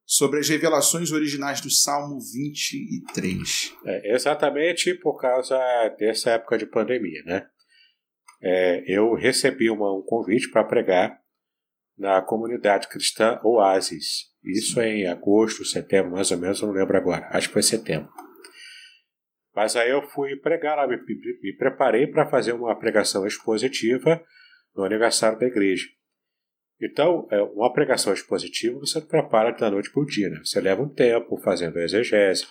[0.05, 3.73] Sobre as revelações originais do Salmo 23.
[3.85, 5.57] É, exatamente por causa
[5.97, 7.47] dessa época de pandemia, né?
[8.41, 11.21] É, eu recebi uma, um convite para pregar
[11.97, 14.31] na comunidade cristã Oasis.
[14.43, 17.27] Isso em agosto, setembro, mais ou menos, eu não lembro agora.
[17.31, 18.09] Acho que foi setembro.
[19.55, 24.23] Mas aí eu fui pregar lá, me, me, preparei para fazer uma pregação expositiva
[24.75, 25.87] no aniversário da igreja.
[26.81, 30.29] Então, é, uma pregação expositiva você prepara da noite para o dia.
[30.29, 30.39] Né?
[30.43, 32.47] Você leva um tempo fazendo exegese,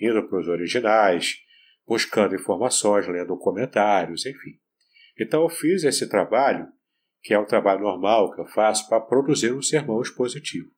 [0.00, 1.34] indo para os originais,
[1.86, 4.63] buscando informações, lendo comentários, enfim.
[5.18, 6.66] Então eu fiz esse trabalho,
[7.22, 10.68] que é o trabalho normal que eu faço, para produzir um sermão expositivo.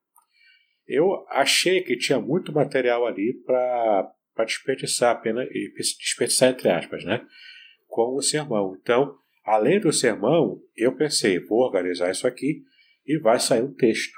[0.86, 4.12] Eu achei que tinha muito material ali para
[4.44, 5.48] desperdiçar apenas,
[5.98, 7.26] desperdiçar entre aspas, né?
[7.86, 8.76] Com o sermão.
[8.80, 12.62] Então, além do sermão, eu pensei, vou organizar isso aqui
[13.04, 14.14] e vai sair um texto.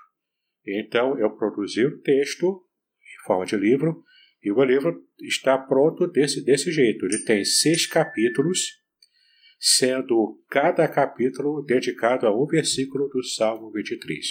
[0.67, 4.05] Então, eu produzi o texto em forma de livro,
[4.43, 7.05] e o livro está pronto desse, desse jeito.
[7.05, 8.83] Ele tem seis capítulos
[9.59, 14.27] sendo cada capítulo dedicado a um versículo do Salmo 23.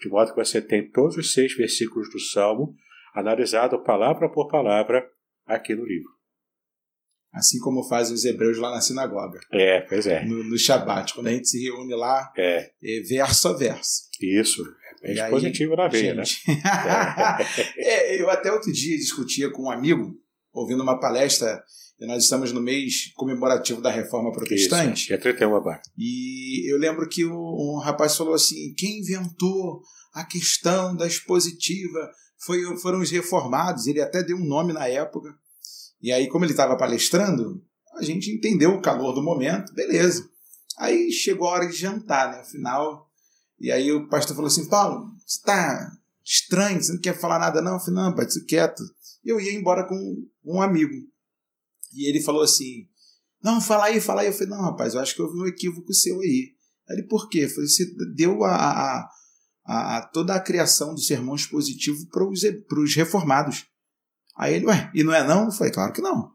[0.00, 2.74] De modo que você tem todos os seis versículos do Salmo
[3.14, 5.06] analisado palavra por palavra
[5.46, 6.10] aqui no livro.
[7.32, 9.40] Assim como fazem os hebreus lá na sinagoga.
[9.50, 10.24] É, pois é.
[10.24, 12.70] No, no Shabat, quando a gente se reúne lá, é.
[12.82, 14.02] é verso a verso.
[14.20, 14.62] Isso.
[15.02, 16.22] É positivo na veia, né?
[17.76, 20.14] é, eu até outro dia discutia com um amigo,
[20.52, 21.62] ouvindo uma palestra
[22.02, 25.04] e nós estamos no mês comemorativo da Reforma Protestante.
[25.04, 25.80] Isso, é 31 agora.
[25.96, 29.80] E eu lembro que um rapaz falou assim: quem inventou
[30.12, 32.10] a questão da expositiva
[32.44, 35.32] foi, foram os reformados, ele até deu um nome na época.
[36.02, 37.62] E aí, como ele estava palestrando,
[37.94, 40.28] a gente entendeu o calor do momento, beleza.
[40.78, 42.40] Aí chegou a hora de jantar, né?
[42.40, 43.08] Afinal,
[43.60, 45.92] e aí o pastor falou assim: Paulo, você está
[46.24, 47.74] estranho, você não quer falar nada, não?
[47.74, 48.82] Eu falei: não, pai, isso quieto.
[49.24, 49.96] E eu ia embora com
[50.44, 50.94] um amigo.
[51.94, 52.86] E ele falou assim:
[53.42, 54.28] não, fala aí, fala aí.
[54.28, 56.54] Eu falei: não, rapaz, eu acho que houve um equívoco seu aí.
[56.88, 57.40] Aí ele: por quê?
[57.44, 59.08] Eu falei: você deu a, a,
[59.64, 62.24] a, a toda a criação do sermão expositivo para
[62.80, 63.66] os reformados.
[64.36, 65.46] Aí ele: ué, e não é não?
[65.46, 66.30] Eu falei: claro que não.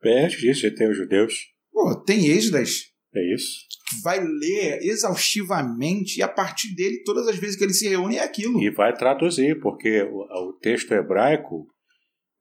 [0.00, 1.34] Perto disso, já tem os judeus.
[1.72, 2.90] Pô, tem Êxodas.
[3.14, 3.70] É isso
[4.02, 8.22] vai ler exaustivamente e a partir dele, todas as vezes que ele se reúne, é
[8.22, 8.62] aquilo.
[8.62, 11.66] E vai traduzir, porque o, o texto hebraico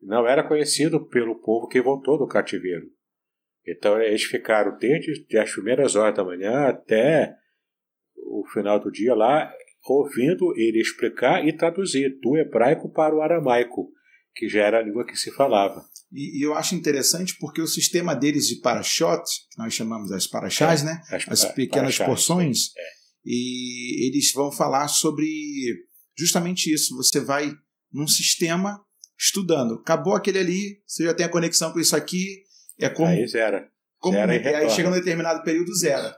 [0.02, 2.88] não era conhecido pelo povo que voltou do cativeiro.
[3.68, 7.36] Então eles ficaram desde as primeiras horas da manhã até
[8.16, 9.52] o final do dia lá,
[9.86, 13.92] ouvindo ele explicar e traduzir do hebraico para o aramaico,
[14.36, 15.84] que já era a língua que se falava.
[16.12, 20.26] E, e, eu acho interessante porque o sistema deles de parashot, que nós chamamos as
[20.26, 21.02] parachás, é, né?
[21.12, 22.82] As, as pequenas parachás, porções, é.
[23.26, 25.28] e eles vão falar sobre
[26.18, 26.96] justamente isso.
[26.98, 27.52] Você vai
[27.92, 28.84] num sistema
[29.20, 29.76] estudando.
[29.76, 32.44] Acabou aquele ali, você já tem a conexão com isso aqui.
[32.80, 33.10] É como.
[33.10, 33.70] Aí zera.
[34.00, 36.16] Como, zera e aí chega num determinado período, zera.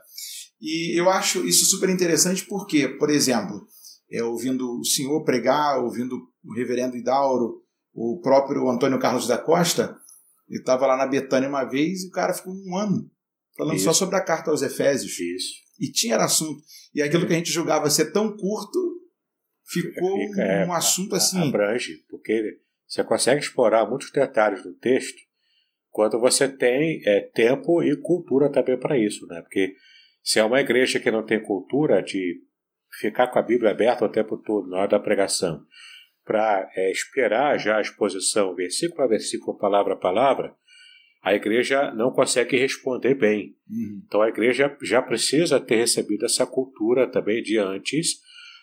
[0.60, 3.66] E eu acho isso super interessante porque, por exemplo,
[4.10, 7.60] é, ouvindo o senhor pregar, ouvindo o reverendo Idauro
[7.94, 9.94] o próprio Antônio Carlos da Costa,
[10.48, 13.10] ele estava lá na Betânia uma vez e o cara ficou um ano
[13.56, 13.84] falando Isso.
[13.84, 15.18] só sobre a carta aos Efésios.
[15.18, 15.52] Isso.
[15.78, 16.62] E tinha assunto.
[16.94, 17.26] E aquilo é.
[17.26, 19.02] que a gente julgava ser tão curto
[19.66, 21.48] ficou Fica, é, um assunto assim.
[21.48, 22.58] Abrange, porque
[22.92, 25.18] você consegue explorar muitos detalhes do texto
[25.88, 29.40] quando você tem é, tempo e cultura também para isso, né?
[29.40, 29.74] Porque
[30.22, 32.42] se é uma igreja que não tem cultura de
[33.00, 35.64] ficar com a Bíblia aberta o tempo todo na hora da pregação,
[36.22, 40.54] para é, esperar já a exposição, versículo a versículo, palavra a palavra,
[41.22, 43.56] a igreja não consegue responder bem.
[43.70, 44.02] Uhum.
[44.06, 48.18] Então a igreja já precisa ter recebido essa cultura também de antes,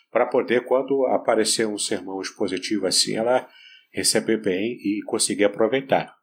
[0.08, 3.48] para poder, quando aparecer um sermão expositivo assim, ela
[3.92, 6.14] receber bem e conseguir aproveitar.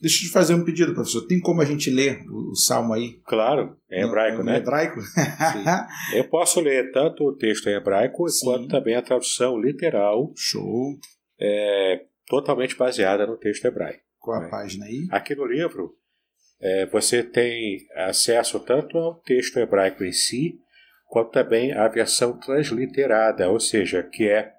[0.00, 1.26] Deixa eu te fazer um pedido, professor.
[1.26, 3.18] Tem como a gente ler o, o salmo aí?
[3.24, 4.58] Claro, é hebraico, no, no né?
[4.58, 5.00] hebraico?
[6.14, 8.44] Eu posso ler tanto o texto em hebraico Sim.
[8.44, 10.32] quanto também a tradução literal.
[10.36, 10.98] Show.
[11.40, 14.02] É, totalmente baseada no texto hebraico.
[14.18, 14.48] Qual a né?
[14.50, 15.06] página aí?
[15.10, 15.94] Aqui no livro,
[16.60, 20.58] é, você tem acesso tanto ao texto hebraico em si,
[21.06, 24.52] quanto também à versão transliterada, ou seja, que é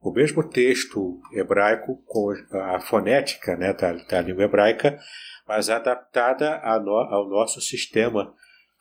[0.00, 4.98] o mesmo texto hebraico com a fonética né, da, da língua hebraica,
[5.46, 8.34] mas adaptada no, ao nosso sistema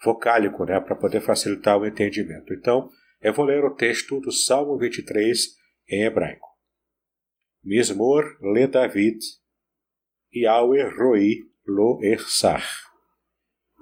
[0.04, 2.54] vocálico, né, para poder facilitar o entendimento.
[2.54, 2.90] Então,
[3.22, 5.38] eu vou ler o texto do Salmo 23
[5.90, 6.48] em hebraico.
[7.62, 9.20] Mismor le David,
[10.34, 12.64] Yahweh roi lo ersar.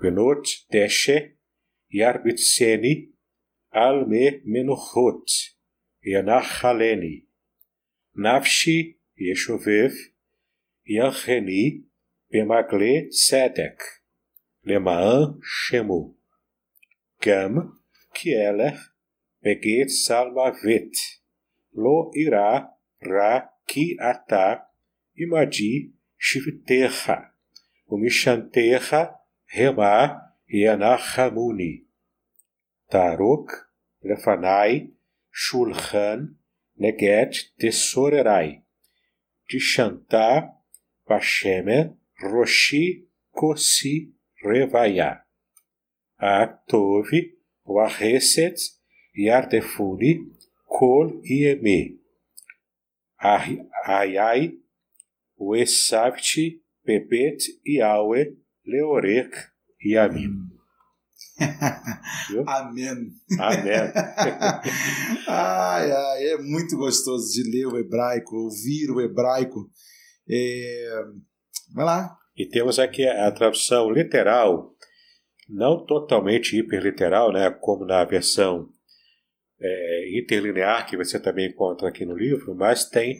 [0.01, 1.35] Venot teshe,
[1.93, 3.11] yarbitseni,
[3.71, 5.25] al me menuchot,
[6.03, 7.26] yanachaleni.
[8.17, 9.89] נפשי ישובב,
[10.85, 11.81] ירחני
[12.31, 13.83] במעגלי צדק,
[14.63, 16.13] למען שמו.
[17.27, 17.55] גם
[18.13, 18.89] כי אלך
[19.41, 19.89] בגט
[20.33, 20.93] מוות
[21.73, 22.59] לא אירא
[23.05, 24.53] רע כי אתה
[25.15, 27.11] עמדי שבטיך,
[27.89, 28.95] ומשנתיך
[29.53, 30.07] המה
[30.49, 31.83] ינחמוני.
[32.89, 33.51] תערוק
[34.03, 34.87] לפני
[35.33, 36.19] שולחן
[36.79, 38.61] Neget Tesorerai,
[39.49, 40.49] Tishantar,
[41.09, 44.11] Vashemer, Roshi, Kosi,
[44.45, 45.21] Revaya,
[46.21, 47.31] Aktove,
[47.67, 48.59] Wareset,
[49.17, 50.19] Yardefuni,
[50.69, 51.97] Kol Ieme,
[53.19, 54.53] Ayai,
[55.39, 58.35] Uesavti, Bebet, Iaue,
[58.67, 59.33] Leorek,
[59.85, 60.46] Yamim.
[62.47, 63.11] Amém.
[63.39, 63.73] Amém.
[65.27, 69.69] ai, ai, é muito gostoso de ler o hebraico, ouvir o hebraico.
[70.29, 71.03] É...
[71.73, 72.17] Vai lá.
[72.35, 74.71] E temos aqui a tradução literal,
[75.49, 78.69] não totalmente hiperliteral, né, como na versão
[79.59, 83.19] é, interlinear que você também encontra aqui no livro, mas tem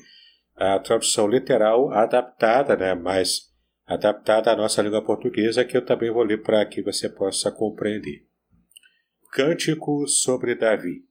[0.56, 3.48] a tradução literal adaptada, né, mais
[3.88, 8.28] adaptada à nossa língua portuguesa, que eu também vou ler para que você possa compreender.
[9.32, 11.06] Cântico sobre Davi.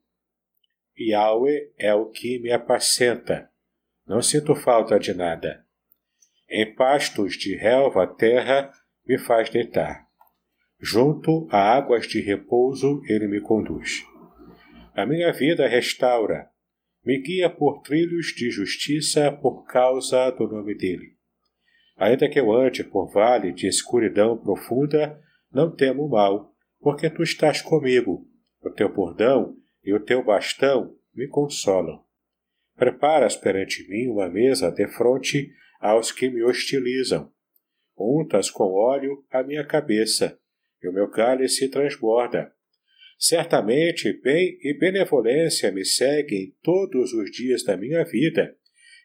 [0.99, 3.49] Yahweh é o que me apacenta.
[4.05, 5.65] Não sinto falta de nada.
[6.49, 8.71] Em pastos de relva a terra
[9.05, 10.07] me faz deitar.
[10.79, 14.05] Junto a águas de repouso ele me conduz.
[14.93, 16.49] A minha vida restaura,
[17.03, 21.16] me guia por trilhos de justiça por causa do nome dele.
[21.97, 25.19] Ainda que eu ande por vale de escuridão profunda,
[25.51, 28.27] não temo mal, porque tu estás comigo.
[28.61, 32.03] O teu bordão e o teu bastão me consolam.
[32.75, 37.31] Preparas perante mim uma mesa de fronte aos que me hostilizam.
[37.97, 40.39] Untas com óleo a minha cabeça,
[40.83, 42.53] e o meu cálice transborda.
[43.17, 48.55] Certamente bem e benevolência me seguem todos os dias da minha vida,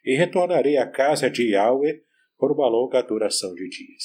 [0.05, 2.03] e retornarei à casa de Yahweh
[2.37, 4.03] por uma longa duração de dias.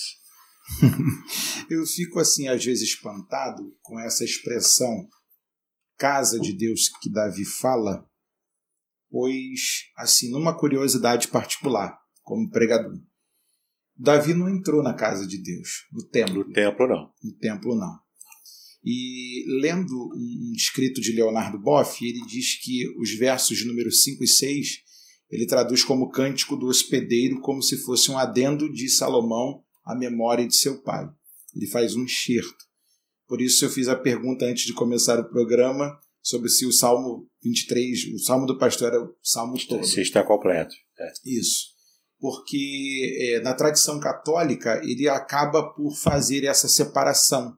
[1.70, 5.08] Eu fico assim, às vezes, espantado com essa expressão
[5.96, 8.08] casa de Deus que Davi fala,
[9.10, 13.00] pois, assim, numa curiosidade particular, como pregador,
[13.96, 16.44] Davi não entrou na casa de Deus, no templo.
[16.44, 17.12] No templo, não.
[17.22, 17.98] No templo, não.
[18.84, 24.28] E lendo um escrito de Leonardo Boff, ele diz que os versos números 5 e
[24.28, 24.68] 6
[25.30, 30.46] ele traduz como cântico do hospedeiro, como se fosse um adendo de Salomão à memória
[30.46, 31.08] de seu pai.
[31.54, 32.56] Ele faz um enxerto.
[33.26, 37.28] Por isso eu fiz a pergunta antes de começar o programa sobre se o Salmo
[37.42, 39.84] 23, o Salmo do Pastor era o Salmo todo.
[39.84, 40.74] Se está completo.
[40.98, 41.12] É.
[41.24, 41.68] Isso.
[42.18, 47.56] Porque é, na tradição católica ele acaba por fazer essa separação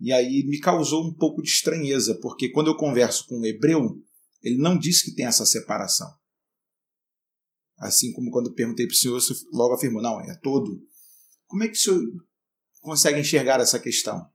[0.00, 4.00] e aí me causou um pouco de estranheza, porque quando eu converso com um hebreu,
[4.42, 6.08] ele não diz que tem essa separação.
[7.78, 10.80] Assim como quando eu perguntei para o senhor, você logo afirmou, não, é todo.
[11.46, 12.02] Como é que o senhor
[12.80, 14.28] consegue enxergar essa questão?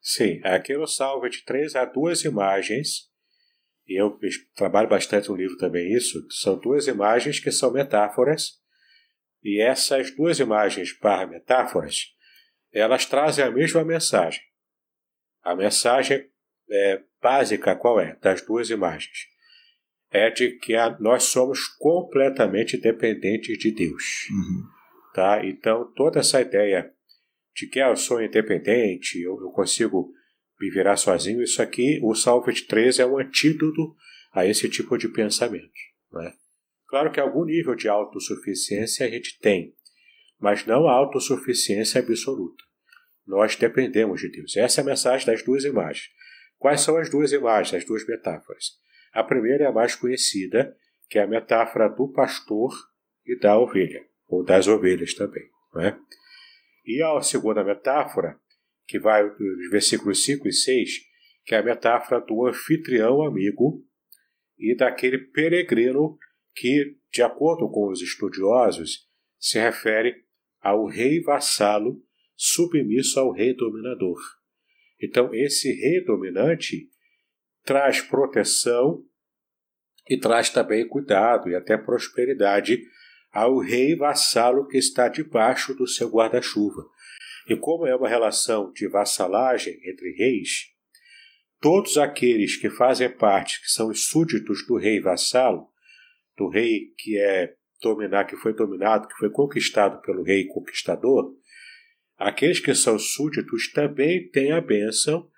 [0.00, 3.08] Sim, aqui no Salmo 23 há duas imagens,
[3.86, 4.18] e eu
[4.54, 8.60] trabalho bastante no livro também isso, são duas imagens que são metáforas,
[9.42, 12.12] e essas duas imagens para metáforas,
[12.70, 14.42] elas trazem a mesma mensagem.
[15.42, 16.28] A mensagem
[16.70, 18.16] é, básica qual é?
[18.16, 19.33] Das duas imagens.
[20.14, 24.28] É de que a, nós somos completamente dependentes de Deus.
[24.30, 24.62] Uhum.
[25.12, 25.44] Tá?
[25.44, 26.90] Então, toda essa ideia
[27.54, 30.12] de que ah, eu sou independente, eu, eu consigo
[30.60, 33.94] me virar sozinho, isso aqui, o Salmo 23 é um antídoto
[34.32, 35.72] a esse tipo de pensamento.
[36.12, 36.32] Né?
[36.88, 39.74] Claro que algum nível de autossuficiência a gente tem,
[40.38, 42.62] mas não a autossuficiência absoluta.
[43.26, 44.56] Nós dependemos de Deus.
[44.56, 46.08] Essa é a mensagem das duas imagens.
[46.58, 48.64] Quais são as duas imagens, as duas metáforas?
[49.14, 50.76] A primeira é a mais conhecida,
[51.08, 52.72] que é a metáfora do pastor
[53.24, 55.44] e da ovelha, ou das ovelhas também.
[55.72, 55.96] Não é?
[56.84, 58.38] E a segunda metáfora,
[58.86, 60.90] que vai dos versículos 5 e 6,
[61.44, 63.86] que é a metáfora do anfitrião amigo
[64.58, 66.18] e daquele peregrino
[66.54, 69.08] que, de acordo com os estudiosos,
[69.38, 70.24] se refere
[70.60, 72.02] ao rei vassalo
[72.34, 74.18] submisso ao rei dominador.
[75.00, 76.88] Então, esse rei dominante
[77.64, 79.02] traz proteção
[80.08, 82.82] e traz também cuidado e até prosperidade
[83.32, 86.84] ao rei vassalo que está debaixo do seu guarda-chuva.
[87.48, 90.68] E como é uma relação de vassalagem entre reis,
[91.60, 95.68] todos aqueles que fazem parte, que são os súditos do rei vassalo,
[96.36, 101.34] do rei que é dominar, que foi dominado, que foi conquistado pelo rei conquistador,
[102.16, 105.28] Aqueles que são súditos também têm a bênção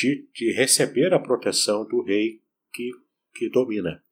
[0.00, 2.40] de, de receber a proteção do rei
[2.72, 2.90] que,
[3.34, 4.02] que domina.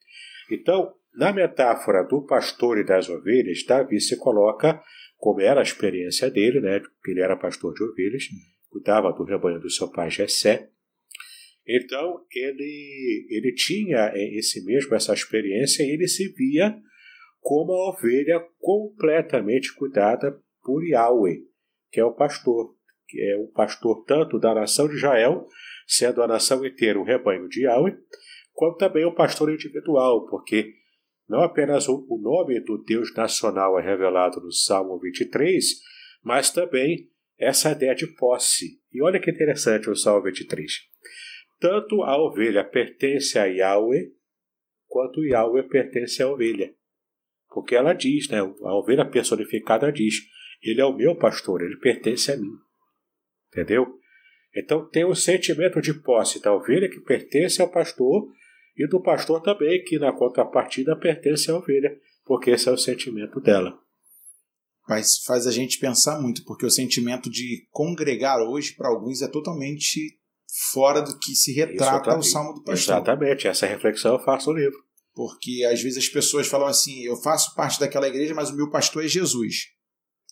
[0.50, 4.82] Então, na metáfora do pastor e das ovelhas, Davi se coloca,
[5.16, 8.24] como era a experiência dele, né, que ele era pastor de ovelhas,
[8.68, 10.70] cuidava do rebanho do seu pai Jessé.
[11.66, 16.78] Então, ele, ele tinha esse mesmo, essa experiência, e ele se via
[17.40, 21.48] como a ovelha completamente cuidada por Yahweh
[21.90, 22.74] que é o pastor,
[23.06, 25.46] que é o pastor tanto da nação de Israel,
[25.88, 27.96] sendo a nação inteira o rebanho de Yahweh,
[28.52, 30.74] quanto também o pastor individual, porque
[31.26, 35.64] não apenas o nome do Deus nacional é revelado no Salmo 23,
[36.22, 38.80] mas também essa ideia de posse.
[38.92, 40.70] E olha que interessante o Salmo 23.
[41.58, 44.12] Tanto a ovelha pertence a Yahweh,
[44.86, 46.74] quanto Yahweh pertence à ovelha.
[47.48, 50.14] Porque ela diz, né, a ovelha personificada diz:
[50.62, 52.52] ele é o meu pastor, ele pertence a mim.
[53.48, 53.98] Entendeu?
[54.54, 58.28] Então tem o sentimento de posse da ovelha que pertence ao pastor
[58.76, 63.40] e do pastor também, que na contrapartida pertence à ovelha, porque esse é o sentimento
[63.40, 63.78] dela.
[64.88, 69.28] Mas faz a gente pensar muito, porque o sentimento de congregar hoje, para alguns, é
[69.28, 70.18] totalmente
[70.72, 72.94] fora do que se retrata o Salmo do Pastor.
[72.94, 74.78] Exatamente, essa reflexão eu faço no livro.
[75.14, 78.70] Porque às vezes as pessoas falam assim: eu faço parte daquela igreja, mas o meu
[78.70, 79.77] pastor é Jesus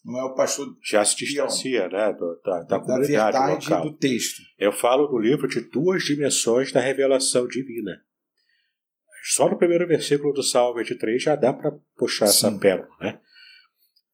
[0.07, 0.69] não é o pastor.
[0.83, 2.13] Já se distancia né,
[2.45, 3.83] da, da, da verdade local.
[3.83, 4.41] do texto.
[4.57, 8.01] Eu falo no livro de duas dimensões da revelação divina.
[9.25, 12.47] Só no primeiro versículo do Salmo 23 já dá para puxar Sim.
[12.47, 13.21] essa pérola, né?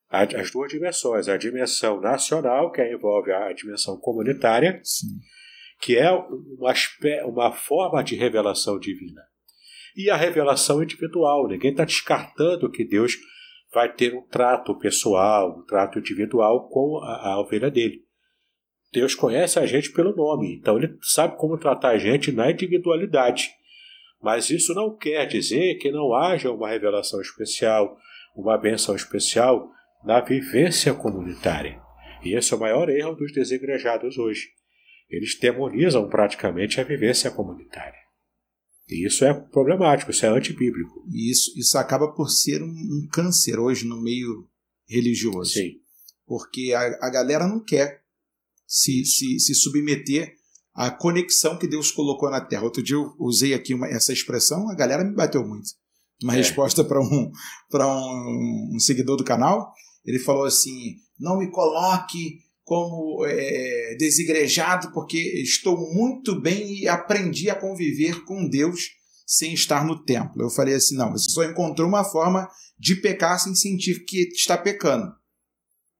[0.09, 5.18] As duas dimensões, a dimensão nacional, que envolve a dimensão comunitária, Sim.
[5.80, 6.74] que é uma,
[7.24, 9.22] uma forma de revelação divina,
[9.97, 11.49] e a revelação individual.
[11.49, 13.16] Ninguém está descartando que Deus
[13.73, 18.03] vai ter um trato pessoal, um trato individual com a, a ovelha dele.
[18.93, 23.51] Deus conhece a gente pelo nome, então ele sabe como tratar a gente na individualidade.
[24.20, 27.97] Mas isso não quer dizer que não haja uma revelação especial,
[28.37, 29.70] uma benção especial
[30.05, 31.81] na vivência comunitária.
[32.23, 34.49] E esse é o maior erro dos desigrejados hoje.
[35.11, 38.01] Eles demonizam praticamente a vivência comunitária.
[38.93, 41.05] E isso é problemático, isso é antibíblico.
[41.11, 44.47] E isso, isso acaba por ser um, um câncer hoje no meio
[44.88, 45.53] religioso.
[45.53, 45.72] Sim.
[46.26, 48.03] Porque a, a galera não quer
[48.66, 50.34] se, se, se submeter
[50.74, 52.64] à conexão que Deus colocou na Terra.
[52.64, 55.70] Outro dia eu usei aqui uma, essa expressão, a galera me bateu muito.
[56.22, 56.36] Uma é.
[56.36, 57.32] resposta para um,
[57.74, 59.72] um, um seguidor do canal.
[60.05, 67.50] Ele falou assim: não me coloque como é, desigrejado, porque estou muito bem e aprendi
[67.50, 68.90] a conviver com Deus
[69.26, 70.42] sem estar no templo.
[70.42, 72.48] Eu falei assim: não, você só encontrou uma forma
[72.78, 75.12] de pecar sem sentir que está pecando.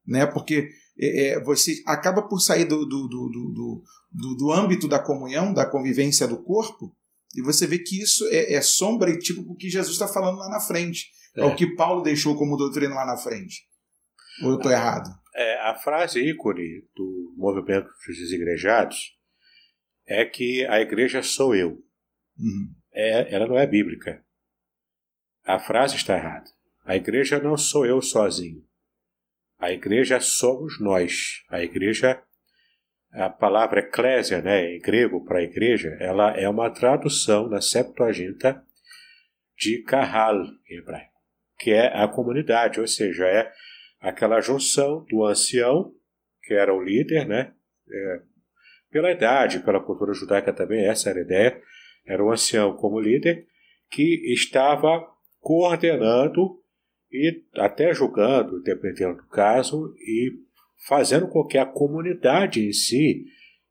[0.05, 0.25] Né?
[0.25, 5.53] Porque é, você acaba por sair do, do, do, do, do, do âmbito da comunhão,
[5.53, 6.95] da convivência do corpo,
[7.35, 10.37] e você vê que isso é, é sombra e tipo o que Jesus está falando
[10.37, 11.07] lá na frente.
[11.35, 11.41] É.
[11.41, 13.63] é o que Paulo deixou como doutrina lá na frente.
[14.43, 15.09] Ou eu estou errado?
[15.35, 19.17] É, a frase ícone do movimento dos desigrejados
[20.05, 21.83] é que a igreja sou eu.
[22.37, 22.73] Uhum.
[22.93, 24.23] É, ela não é bíblica.
[25.43, 26.49] A frase está errada.
[26.85, 28.63] A igreja não sou eu sozinho.
[29.57, 31.43] A igreja somos nós.
[31.49, 32.21] A igreja,
[33.11, 38.63] a palavra eclésia, né, em grego para igreja, ela é uma tradução na Septuaginta
[39.57, 41.13] de kahal em hebraico,
[41.59, 43.51] que é a comunidade, ou seja, é
[44.03, 45.93] aquela junção do ancião,
[46.43, 47.53] que era o líder, né?
[47.89, 48.21] É,
[48.91, 51.61] pela idade, pela cultura judaica também, essa era a ideia,
[52.05, 53.47] era o ancião como líder,
[53.89, 55.07] que estava
[55.39, 56.59] coordenando
[57.09, 60.31] e até julgando, dependendo do caso, e
[60.85, 63.25] fazendo com que a comunidade em si,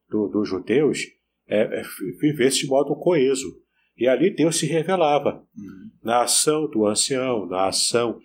[0.09, 1.01] do, dos judeus,
[1.47, 1.83] é, é,
[2.21, 3.61] vivesse de modo coeso.
[3.97, 5.91] E ali Deus se revelava uhum.
[6.03, 8.19] na ação do ancião, na ação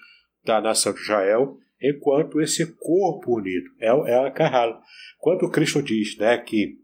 [0.46, 4.82] da nação de Israel, enquanto esse corpo unido é, é a.
[5.20, 6.78] Quando Cristo diz né, que,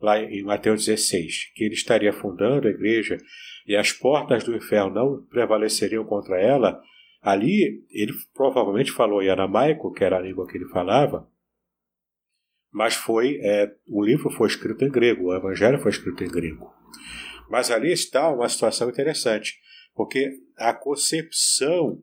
[0.00, 3.18] lá em Mateus 16, que ele estaria fundando a igreja
[3.66, 6.80] e as portas do inferno não prevaleceriam contra ela,
[7.20, 11.28] ali ele provavelmente falou em aramaico, que era a língua que ele falava,
[12.70, 16.72] mas foi é, o livro foi escrito em grego, o evangelho foi escrito em grego.
[17.50, 19.58] Mas ali está uma situação interessante,
[19.94, 22.00] porque a concepção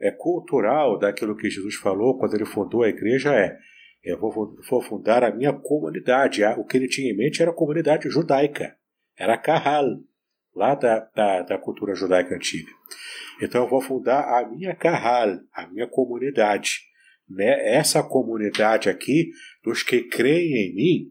[0.00, 3.56] é, cultural daquilo que Jesus falou quando ele fundou a igreja é:
[4.02, 6.44] eu vou, vou fundar a minha comunidade.
[6.56, 8.76] O que ele tinha em mente era a comunidade judaica,
[9.16, 9.98] era Kahal,
[10.54, 12.70] lá da, da, da cultura judaica antiga.
[13.40, 16.80] Então eu vou fundar a minha Kahal, a minha comunidade.
[17.28, 17.74] Né?
[17.74, 19.30] Essa comunidade aqui,
[19.62, 21.10] dos que creem em mim,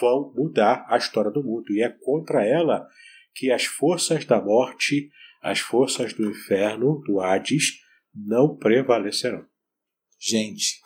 [0.00, 1.72] vão mudar a história do mundo.
[1.72, 2.86] E é contra ela
[3.34, 5.10] que as forças da morte,
[5.42, 7.83] as forças do inferno, do Hades,
[8.14, 9.44] não prevalecerão.
[10.20, 10.80] Gente,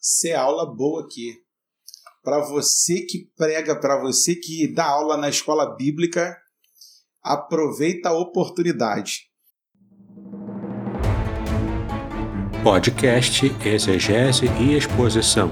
[0.00, 1.34] isso é aula boa aqui.
[2.22, 6.36] Para você que prega, para você que dá aula na escola bíblica,
[7.22, 9.30] aproveita a oportunidade.
[12.62, 15.50] Podcast Exegese e Exposição.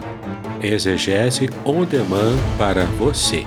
[0.62, 3.46] Exegese on demand para você.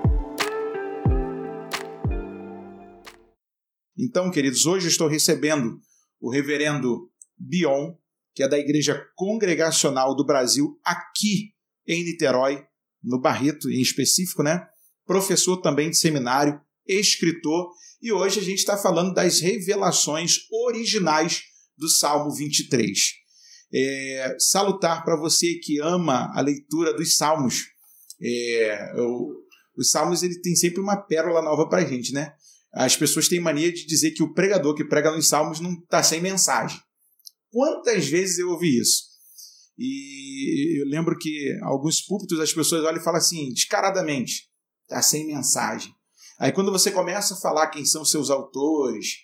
[3.97, 5.79] Então, queridos, hoje estou recebendo
[6.19, 7.93] o reverendo Bion,
[8.33, 11.53] que é da Igreja Congregacional do Brasil, aqui
[11.87, 12.63] em Niterói,
[13.03, 14.65] no Barreto em específico, né?
[15.05, 17.71] Professor também de seminário, escritor,
[18.01, 21.43] e hoje a gente está falando das revelações originais
[21.77, 22.97] do Salmo 23.
[23.73, 27.65] É, salutar para você que ama a leitura dos Salmos.
[28.21, 29.41] É, eu,
[29.75, 32.33] os salmos ele tem sempre uma pérola nova para a gente, né?
[32.73, 36.01] As pessoas têm mania de dizer que o pregador que prega nos salmos não está
[36.01, 36.79] sem mensagem.
[37.51, 39.03] Quantas vezes eu ouvi isso?
[39.77, 44.49] E eu lembro que alguns púlpitos as pessoas olham e falam assim, descaradamente,
[44.83, 45.93] está sem mensagem.
[46.39, 49.17] Aí quando você começa a falar quem são seus autores,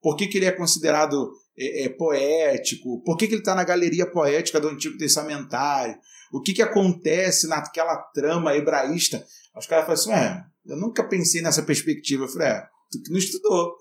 [0.00, 3.64] por que, que ele é considerado é, é, poético, por que, que ele está na
[3.64, 5.98] galeria poética do Antigo Testamentário,
[6.32, 9.24] o que, que acontece naquela trama hebraísta.
[9.54, 12.24] Os caras falam assim: é, eu nunca pensei nessa perspectiva.
[12.24, 13.74] Eu falei: é, tu que não estudou.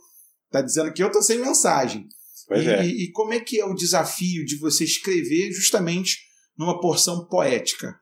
[0.49, 2.07] Tá dizendo que eu tô sem mensagem.
[2.47, 2.85] Pois e, é.
[2.85, 6.17] e, como é que é o desafio de você escrever justamente
[6.57, 7.95] numa porção poética?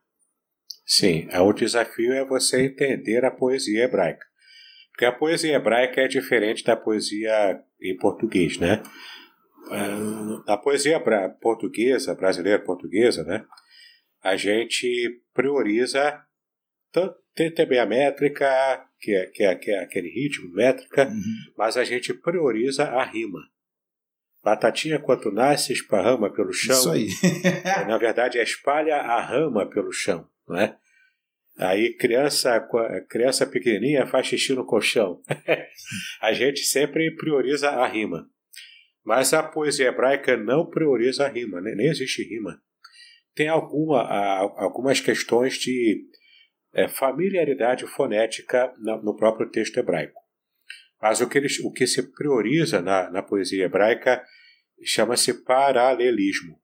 [0.84, 4.24] Sim, o desafio é você entender a poesia hebraica.
[4.90, 8.82] Porque a poesia hebraica é diferente da poesia em português, né?
[10.48, 11.00] A poesia
[11.40, 13.44] portuguesa, brasileira portuguesa, né?
[14.22, 16.20] A gente prioriza
[17.34, 18.46] tem também a métrica,
[19.00, 21.52] que é, que é, que é aquele ritmo, métrica, Uhum.
[21.56, 23.40] mas a gente prioriza a rima.
[24.42, 26.74] Batatinha quanto nasce, esparrama pelo chão.
[26.74, 27.08] Isso aí.
[27.86, 30.76] Na verdade, é espalha a rama pelo chão, não é?
[31.58, 32.58] Aí criança,
[33.08, 35.20] criança pequenininha faz xixi no colchão.
[36.22, 38.26] a gente sempre prioriza a rima.
[39.04, 41.74] Mas a poesia hebraica não prioriza a rima, né?
[41.74, 42.62] nem existe rima.
[43.34, 44.02] Tem alguma,
[44.56, 46.02] algumas questões de
[46.72, 50.20] é, familiaridade fonética no próprio texto hebraico.
[51.00, 54.22] Mas o que, eles, o que se prioriza na, na poesia hebraica
[54.84, 56.58] chama-se paralelismo.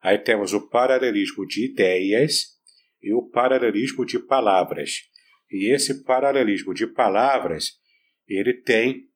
[0.00, 2.58] Aí temos o paralelismo de ideias
[3.00, 5.02] e o paralelismo de palavras.
[5.50, 7.72] E esse paralelismo de palavras,
[8.26, 9.08] ele tem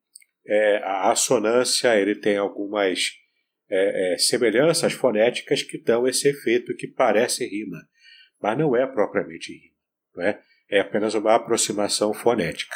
[0.45, 3.11] é, a assonância, ele tem algumas
[3.69, 7.79] é, é, semelhanças fonéticas que dão esse efeito que parece rima,
[8.41, 9.76] mas não é propriamente rima.
[10.17, 10.41] Não é?
[10.81, 12.75] apenas uma aproximação fonética.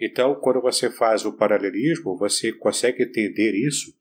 [0.00, 3.92] Então, quando você faz o paralelismo, você consegue entender isso,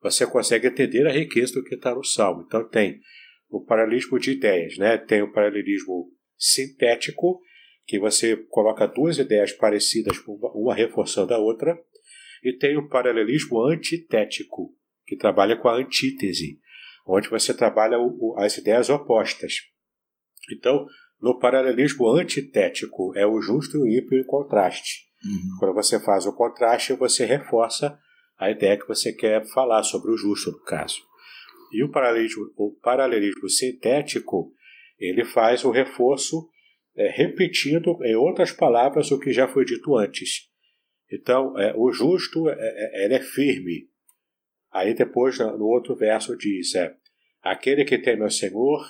[0.00, 2.42] você consegue entender a riqueza do que está no Salmo.
[2.46, 3.00] Então, tem
[3.48, 4.96] o paralelismo de ideias, né?
[4.96, 7.40] tem o paralelismo sintético,
[7.86, 10.16] que você coloca duas ideias parecidas,
[10.54, 11.78] uma reforçando a outra,
[12.42, 14.74] e tem o paralelismo antitético,
[15.04, 16.58] que trabalha com a antítese,
[17.06, 17.98] onde você trabalha
[18.36, 19.54] as ideias opostas.
[20.52, 20.86] Então,
[21.20, 25.06] no paralelismo antitético, é o justo e o ímpio em contraste.
[25.24, 25.56] Uhum.
[25.58, 27.98] Quando você faz o contraste, você reforça
[28.38, 31.02] a ideia que você quer falar sobre o justo, no caso.
[31.72, 34.52] E o paralelismo, o paralelismo sintético,
[34.98, 36.48] ele faz o reforço
[36.96, 40.48] é, repetindo, em outras palavras, o que já foi dito antes.
[41.10, 43.88] Então, é, o justo é, é, ele é firme.
[44.72, 46.94] Aí depois, no outro verso, diz, é,
[47.42, 48.80] aquele que teme ao Senhor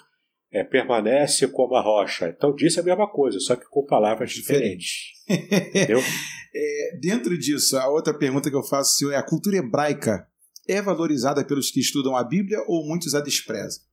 [0.53, 2.28] é, permanece como a rocha.
[2.28, 5.12] Então, diz a mesma coisa, só que com palavras diferentes.
[5.28, 6.01] Entendeu?
[6.53, 10.26] É, dentro disso, a outra pergunta que eu faço senhor, é: a cultura hebraica
[10.68, 13.84] é valorizada pelos que estudam a Bíblia ou muitos a desprezam?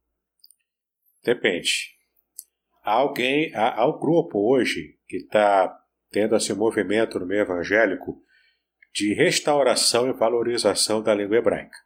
[1.24, 1.96] Depende.
[2.84, 5.72] Há alguém, há, há um grupo hoje que está
[6.10, 8.20] tendo esse movimento no meio evangélico
[8.92, 11.78] de restauração e valorização da língua hebraica.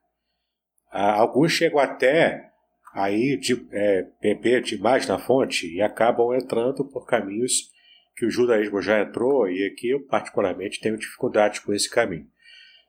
[0.89, 2.51] Há, alguns chegam até
[2.94, 7.72] aí de é, beber demais na fonte e acabam entrando por caminhos
[8.16, 12.28] que o judaísmo já entrou e aqui eu particularmente tenho dificuldade com esse caminho,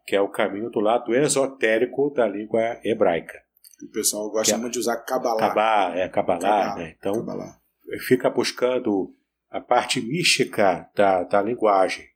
[0.07, 3.41] que é o caminho do lado esotérico da língua hebraica.
[3.83, 5.39] O pessoal gosta é- muito de usar Kabbalah.
[5.39, 6.95] Kabbalah, é Kabbalah, Kabbalah, né?
[6.99, 7.61] Então Kabbalah.
[8.07, 9.15] fica buscando
[9.51, 12.07] a parte mística da, da linguagem.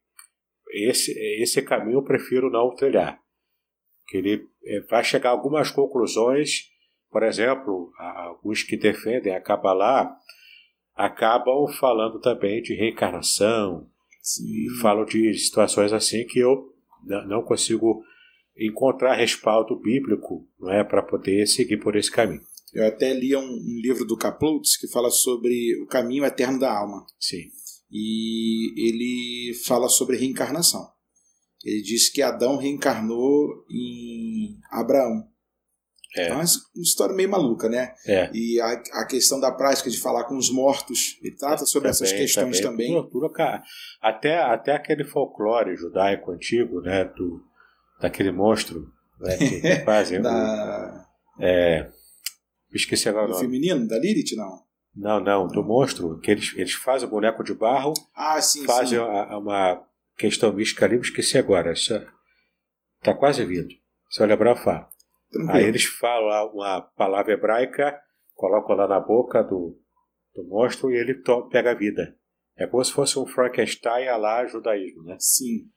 [0.72, 3.20] Esse, esse caminho eu prefiro não trilhar.
[4.08, 6.62] Que ele eh, vai chegar a algumas conclusões,
[7.16, 10.14] por exemplo, alguns que defendem a Kabbalah
[10.94, 13.88] acabam falando também de reencarnação
[14.20, 14.44] Sim.
[14.44, 16.74] e falam de situações assim que eu
[17.26, 18.04] não consigo
[18.54, 22.42] encontrar respaldo bíblico não é, para poder seguir por esse caminho.
[22.74, 26.70] Eu até li um, um livro do Kaplutz que fala sobre o caminho eterno da
[26.70, 27.06] alma.
[27.18, 27.44] Sim.
[27.90, 30.86] E ele fala sobre reencarnação.
[31.64, 35.34] Ele diz que Adão reencarnou em Abraão.
[36.16, 36.28] É.
[36.28, 36.44] É uma
[36.76, 37.94] história meio maluca, né?
[38.06, 38.30] É.
[38.32, 42.08] E a, a questão da prática de falar com os mortos, ele trata sobre essas
[42.10, 43.08] Também, questões também.
[43.10, 43.62] Tudo ca-
[44.00, 47.42] até, até aquele folclore judaico antigo, né, do,
[48.00, 48.90] daquele monstro
[49.20, 50.20] né, que, que fazem.
[50.20, 51.06] o- Da,
[51.40, 51.88] é,
[52.72, 53.44] esqueci agora do nome.
[53.44, 54.64] feminino, da Lilith, não?
[54.94, 58.98] Não, não, do monstro, que eles, eles fazem o boneco de barro, Ah, sim, fazem
[58.98, 59.04] sim.
[59.04, 59.82] a- a- uma
[60.16, 61.72] questão mística ali, esqueci agora.
[61.72, 62.02] Está
[63.18, 63.68] quase vindo.
[64.10, 64.86] Se eu lembrar, eu falo.
[65.30, 65.58] Tranquilo.
[65.58, 67.98] Aí eles falam uma palavra hebraica,
[68.34, 69.78] colocam lá na boca do,
[70.34, 72.16] do monstro e ele to- pega a vida.
[72.56, 75.16] É como se fosse um Frankenstein a lá judaísmo, né?
[75.18, 75.68] Sim.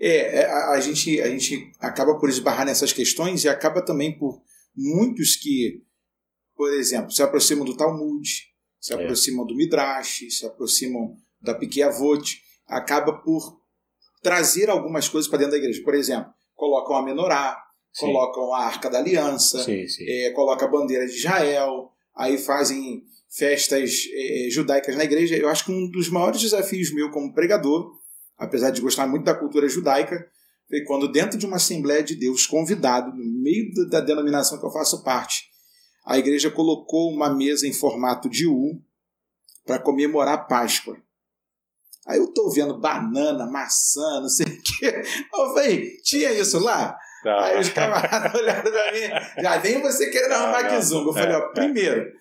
[0.00, 4.16] É, é, a, a, gente, a gente acaba por esbarrar nessas questões e acaba também
[4.16, 4.42] por
[4.76, 5.82] muitos que,
[6.56, 8.28] por exemplo, se aproximam do Talmud,
[8.80, 8.96] se é.
[8.96, 9.48] aproximam é.
[9.48, 13.60] do Midrash, se aproximam da Piquet Avot, acaba por
[14.22, 15.82] trazer algumas coisas para dentro da igreja.
[15.84, 17.56] Por exemplo, colocam a menorá,
[17.92, 18.06] sim.
[18.06, 20.04] colocam a Arca da Aliança, sim, sim.
[20.08, 25.36] É, colocam a bandeira de Israel, aí fazem festas é, judaicas na igreja.
[25.36, 27.92] Eu acho que um dos maiores desafios meu como pregador,
[28.36, 30.26] apesar de gostar muito da cultura judaica,
[30.68, 34.70] foi quando dentro de uma Assembleia de Deus, convidado, no meio da denominação que eu
[34.70, 35.48] faço parte,
[36.04, 38.80] a igreja colocou uma mesa em formato de U
[39.66, 40.96] para comemorar a Páscoa.
[42.06, 45.02] Aí eu tô vendo banana, maçã, não sei o quê.
[45.30, 46.96] Eu falei, tinha isso lá?
[47.28, 47.38] Não.
[47.40, 51.10] Aí os camaradas olharam pra mim, já vem você querendo arrumar não, zumba.
[51.10, 51.52] Eu falei, ó, é, é.
[51.52, 52.12] primeiro,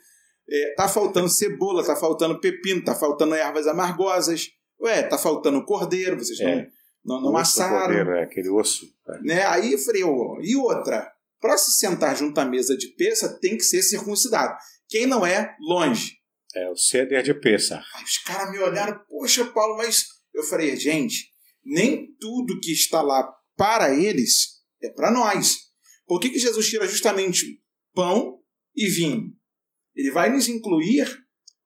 [0.50, 4.50] é, tá faltando cebola, tá faltando pepino, tá faltando ervas amargosas,
[4.82, 6.68] ué, tá faltando cordeiro, vocês é.
[7.06, 7.86] não, não, não assaram.
[7.86, 8.86] Cordeiro, é aquele osso.
[9.08, 9.22] É.
[9.22, 9.46] Né?
[9.46, 13.56] Aí eu falei, ó, e outra, para se sentar junto à mesa de peça tem
[13.56, 14.58] que ser circuncidado.
[14.90, 16.18] Quem não é, longe.
[16.54, 17.82] É o ceder de peça.
[17.96, 21.30] Aí os caras me olharam, poxa, Paulo, mas eu falei, gente,
[21.64, 25.56] nem tudo que está lá para eles é para nós.
[26.06, 27.62] Por que, que Jesus tira justamente
[27.94, 28.40] pão
[28.76, 29.34] e vinho?
[29.96, 31.08] Ele vai nos incluir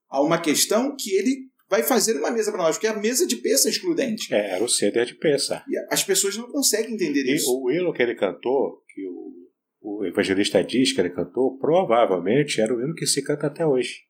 [0.10, 3.38] a uma questão que ele vai fazer uma mesa para nós, porque a mesa de
[3.38, 4.34] peça é excludente.
[4.34, 5.64] É, era o ceder de peça.
[5.68, 7.50] E as pessoas não conseguem entender e isso.
[7.50, 9.32] O hino que ele cantou, que o,
[9.80, 14.02] o evangelista diz que ele cantou, provavelmente era o hino que se canta até hoje.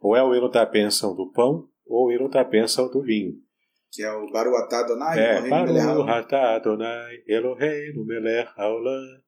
[0.00, 3.34] Ou é o hino da bênção do pão, ou o hino da bênção do vinho.
[3.92, 9.20] Que é o Baruatá Adonai, é, Baruatá Adonai, Eloheinu melech haolam.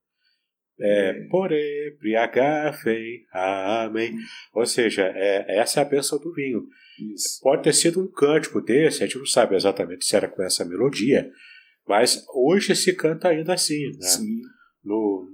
[0.81, 1.29] É, é.
[1.29, 4.17] Pore, Priagafen, Amém.
[4.55, 6.67] Ou seja, é, essa é a bênção do vinho.
[7.13, 7.41] Isso.
[7.43, 10.65] Pode ter sido um cântico desse, a gente não sabe exatamente se era com essa
[10.65, 11.31] melodia,
[11.87, 13.91] mas hoje se canta ainda assim.
[13.99, 14.07] Né?
[14.07, 14.41] Sim.
[14.83, 15.29] No,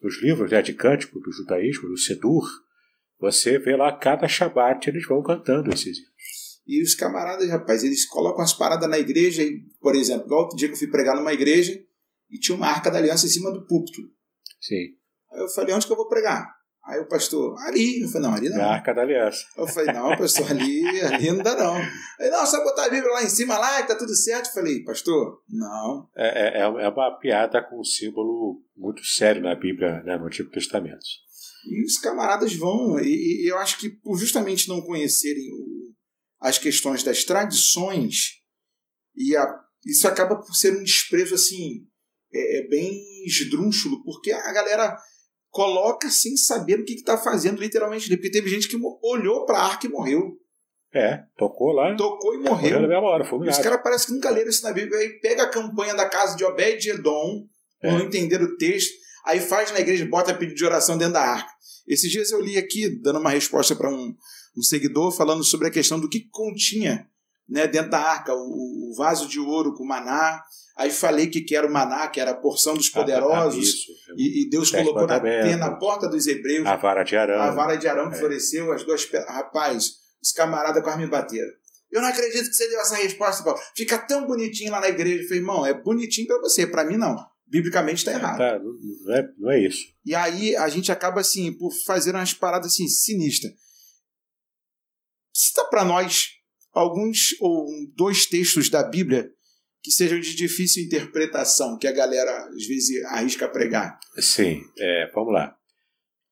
[0.00, 2.44] nos livros né, de cântico do judaísmo, no Sedur,
[3.18, 5.98] você vê lá cada Shabat eles vão cantando esses.
[6.66, 10.56] E os camaradas, rapaz, eles colocam as paradas na igreja, e, por exemplo, igual outro
[10.56, 11.80] dia que eu fui pregar numa igreja
[12.30, 14.00] e tinha uma arca da aliança em cima do púlpito.
[14.60, 14.94] Sim.
[15.32, 16.46] Aí eu falei, onde que eu vou pregar?
[16.84, 18.00] Aí o pastor, ali.
[18.00, 18.58] Eu falei, não, ali não.
[18.58, 19.44] Na arca da aliança.
[19.56, 21.76] Eu falei, não, pastor, ali, ali não dá não.
[21.76, 24.46] Aí, não, só botar a Bíblia lá em cima, lá, que tá tudo certo.
[24.46, 26.08] Eu falei, pastor, não.
[26.16, 30.26] É, é, é, é uma piada com um símbolo muito sério na Bíblia, né, no
[30.26, 30.98] Antigo Testamento.
[31.68, 35.91] E os camaradas vão, e, e eu acho que por justamente não conhecerem o,
[36.42, 38.40] as questões das tradições,
[39.16, 39.46] e a,
[39.86, 41.86] isso acaba por ser um desprezo assim,
[42.34, 44.98] é, é bem esdrúxulo, porque a galera
[45.50, 48.08] coloca sem saber o que está fazendo, literalmente.
[48.08, 50.32] Porque teve gente que olhou para a arca e morreu.
[50.94, 51.94] É, tocou lá.
[51.96, 52.80] Tocou e morreu.
[52.80, 53.24] morreu na hora.
[53.24, 54.98] Os caras parecem que nunca leram isso na Bíblia.
[54.98, 57.46] Aí pega a campanha da casa de Obed-Edom,
[57.82, 57.90] é.
[57.90, 58.92] não entender o texto,
[59.26, 61.50] aí faz na igreja, bota pedido de oração dentro da arca.
[61.86, 64.14] Esses dias eu li aqui, dando uma resposta para um,
[64.56, 67.06] um seguidor, falando sobre a questão do que continha
[67.48, 70.42] né, dentro da arca, o, o, vaso de ouro com maná.
[70.76, 73.58] Aí falei que, que era o maná, que era a porção dos poderosos.
[73.58, 73.92] Ah, isso.
[74.16, 75.20] E, e Deus colocou na,
[75.56, 76.66] na porta dos hebreus.
[76.66, 77.40] A vara de Arão.
[77.40, 78.18] A vara de Arão que é.
[78.18, 79.06] floresceu, as duas.
[79.28, 79.90] Rapaz,
[80.22, 81.50] os camaradas quase me bateram.
[81.90, 83.60] Eu não acredito que você deu essa resposta, Paulo.
[83.76, 85.22] Fica tão bonitinho lá na igreja.
[85.22, 87.16] Eu falei, irmão, é bonitinho para você, para mim não
[87.52, 88.38] biblicamente está errado.
[88.38, 89.84] Tá, não, é, não é isso.
[90.06, 93.52] E aí a gente acaba assim, por fazer umas paradas assim, sinistras.
[95.42, 96.28] Cita para nós
[96.72, 97.66] alguns ou
[97.96, 99.28] dois textos da Bíblia
[99.82, 103.98] que sejam de difícil interpretação, que a galera às vezes arrisca pregar.
[104.18, 105.56] Sim, é, vamos lá.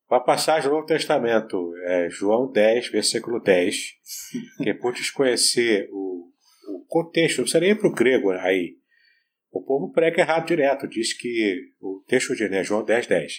[0.09, 3.77] Uma passagem do Novo Testamento, é João 10, versículo 10,
[4.59, 6.31] que é por desconhecer o,
[6.69, 8.77] o contexto, não precisa nem para o grego aí,
[9.51, 13.33] o povo prega errado direto, diz que o texto de né, João 10, 10,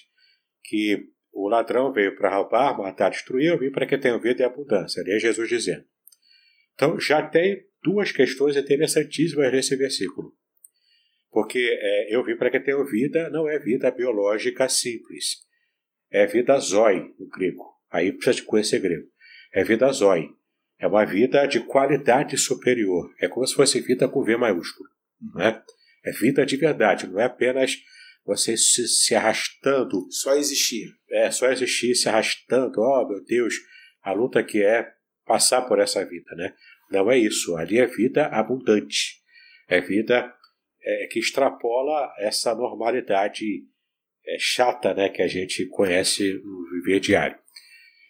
[0.63, 4.45] que o ladrão veio para roubar, matar, destruir, eu vim para que tenham vida e
[4.45, 5.01] abundância.
[5.01, 5.85] Ali é Jesus dizendo.
[6.73, 10.33] Então já tem duas questões interessantíssimas nesse versículo.
[11.29, 15.37] Porque é, eu vim para que tenham vida, não é vida biológica simples.
[16.11, 17.63] É vida zói no grego.
[17.89, 19.07] Aí precisa de conhecer grego.
[19.53, 20.29] É vida zói.
[20.77, 23.13] É uma vida de qualidade superior.
[23.19, 24.89] É como se fosse vida com V maiúsculo.
[25.35, 25.61] Né?
[26.03, 27.77] É vida de verdade, não é apenas
[28.25, 30.07] você se, se arrastando.
[30.11, 30.87] Só existir.
[31.09, 32.81] É, só existir, se arrastando.
[32.81, 33.55] Oh, meu Deus,
[34.01, 34.87] a luta que é
[35.25, 36.53] passar por essa vida, né?
[36.89, 37.55] Não é isso.
[37.55, 39.21] Ali é vida abundante.
[39.67, 40.33] É vida
[40.83, 43.45] é, que extrapola essa normalidade
[44.25, 47.37] é, chata, né, que a gente conhece no viver diário.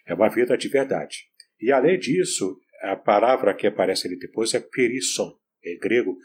[0.05, 1.25] É uma vida de verdade.
[1.59, 6.17] E além disso, a palavra que aparece ali depois é perisson, em grego,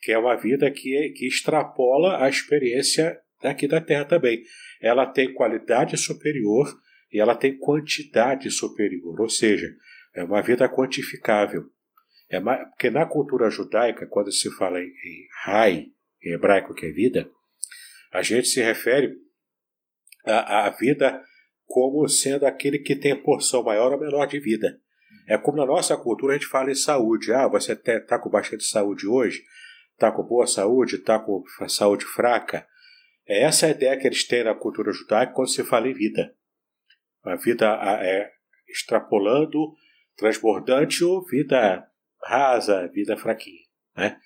[0.00, 4.42] que é uma vida que, é, que extrapola a experiência daqui da Terra também.
[4.80, 6.66] Ela tem qualidade superior
[7.12, 9.68] e ela tem quantidade superior, ou seja,
[10.14, 11.66] é uma vida quantificável.
[12.28, 15.86] É mais, porque na cultura judaica, quando se fala em, em Rai,
[16.22, 17.30] em hebraico que é vida,
[18.10, 19.14] a gente se refere
[20.24, 21.22] à, vida
[21.66, 24.80] como sendo aquele que tem porção maior ou menor de vida.
[25.28, 27.32] É como na nossa cultura a gente fala em saúde.
[27.32, 29.42] Ah, você está com bastante saúde hoje?
[29.92, 30.96] Está com boa saúde?
[30.96, 32.66] Está com saúde fraca?
[33.26, 36.34] É essa a ideia que eles têm na cultura judaica quando se fala em vida.
[37.22, 37.66] A vida
[38.02, 38.30] é
[38.68, 39.74] extrapolando,
[40.16, 41.88] transbordante ou vida
[42.22, 43.62] rasa, vida fraquinha.
[43.96, 44.18] Né?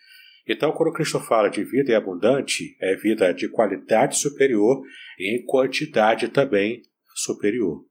[0.46, 4.82] Então, quando Cristo fala de vida abundante, é vida de qualidade superior
[5.18, 6.82] e em quantidade também
[7.14, 7.84] superior,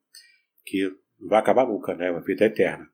[0.66, 0.90] que
[1.20, 2.10] não vai acabar nunca, né?
[2.10, 2.88] Uma vida eterna.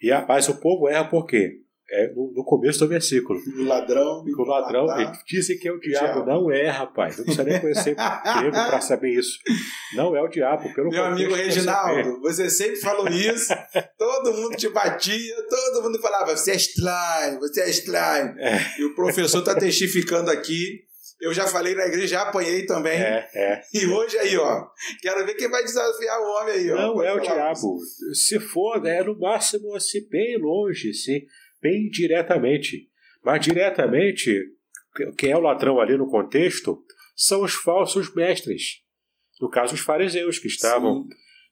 [0.00, 1.62] E a, mas o povo erra por quê?
[1.90, 3.40] É no, no começo do versículo.
[3.56, 4.22] O ladrão.
[4.22, 4.86] O ladrão.
[5.26, 6.24] Dizem que é o diabo.
[6.24, 6.26] diabo.
[6.26, 7.16] Não é, rapaz.
[7.16, 9.38] Não precisa nem conhecer grego para saber isso.
[9.94, 13.54] Não é o diabo, pelo Meu amigo Reginaldo, você sempre falou isso.
[13.96, 18.34] todo mundo te batia, todo mundo falava: você é estranho, você é estranho.
[18.38, 18.58] É.
[18.78, 20.86] E o professor está testificando aqui
[21.20, 23.00] eu já falei na igreja, já apanhei também.
[23.00, 23.62] É, é.
[23.74, 24.66] E hoje aí, ó.
[25.00, 26.76] Quero ver quem vai desafiar o homem aí, ó.
[26.76, 27.78] Não é o diabo.
[28.14, 31.22] Se for, é no máximo assim, bem longe, sim,
[31.60, 32.88] bem diretamente.
[33.24, 34.32] Mas diretamente,
[35.16, 36.82] quem é o ladrão ali no contexto
[37.16, 38.82] são os falsos mestres.
[39.40, 41.06] No caso, os fariseus, que estavam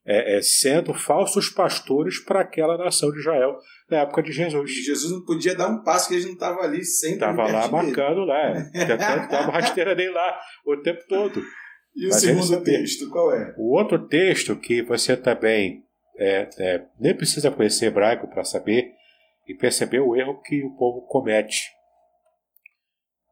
[0.04, 3.57] é, é, sendo falsos pastores para aquela nação de Israel
[3.90, 4.70] na época de Jesus.
[4.70, 7.14] E Jesus não podia dar um passo que eles não estavam ali sempre.
[7.14, 9.28] Estava lá marcando lá, tentando é.
[9.28, 11.42] dar uma rasteira dele lá o tempo todo.
[11.94, 13.54] E o Mas segundo texto, qual é?
[13.57, 15.82] O outro texto que você também
[16.18, 18.90] é, é, nem precisa conhecer hebraico para saber
[19.47, 21.70] e perceber o erro que o povo comete.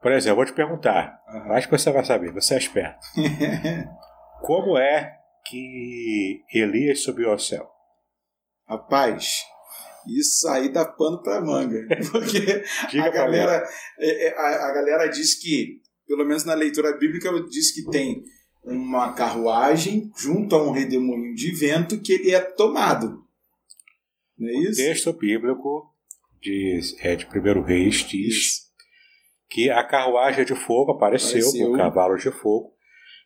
[0.00, 1.52] Por exemplo, eu vou te perguntar, uhum.
[1.52, 3.06] acho que você vai saber, você é esperto.
[4.42, 7.68] Como é que Elias subiu ao céu?
[8.68, 9.42] Rapaz,
[10.06, 11.86] isso aí dá pano para manga.
[12.12, 12.64] Porque
[12.98, 13.66] a galera,
[13.98, 18.22] é, é, a, a galera diz que, pelo menos na leitura bíblica, diz que tem
[18.62, 23.24] uma carruagem junto a um redemoinho de vento que ele é tomado.
[24.38, 24.82] Não é isso?
[24.82, 25.93] O texto bíblico
[26.44, 28.60] diz, é de 1 Reis diz isso.
[29.48, 31.70] que a carruagem de fogo apareceu, apareceu.
[31.70, 32.74] com cavalos de fogo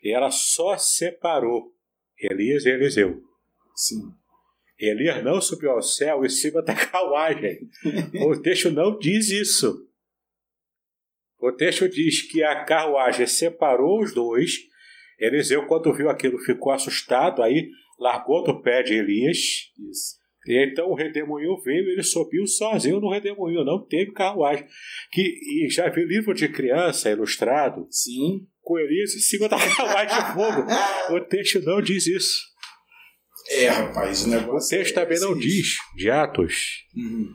[0.03, 1.75] e ela só separou
[2.19, 3.21] Elias e Eliseu.
[3.75, 4.13] Sim.
[4.79, 7.69] Elias não subiu ao céu em cima da carruagem.
[8.25, 9.87] o texto não diz isso.
[11.41, 14.53] O texto diz que a carruagem separou os dois.
[15.19, 19.73] Eliseu, quando viu aquilo, ficou assustado, aí largou do pé de Elias.
[19.91, 20.18] Isso.
[20.49, 24.67] E então o redemoinho veio, ele subiu sozinho no redemoinho, não teve carruagem.
[25.13, 27.87] Que, e já vi livro de criança ilustrado.
[27.91, 31.17] Sim com Elias em cima da carruagem de fogo.
[31.17, 32.43] O texto não diz isso.
[33.51, 34.77] É, rapaz, o negócio.
[34.77, 37.33] O texto é também não diz, de Atos, uhum.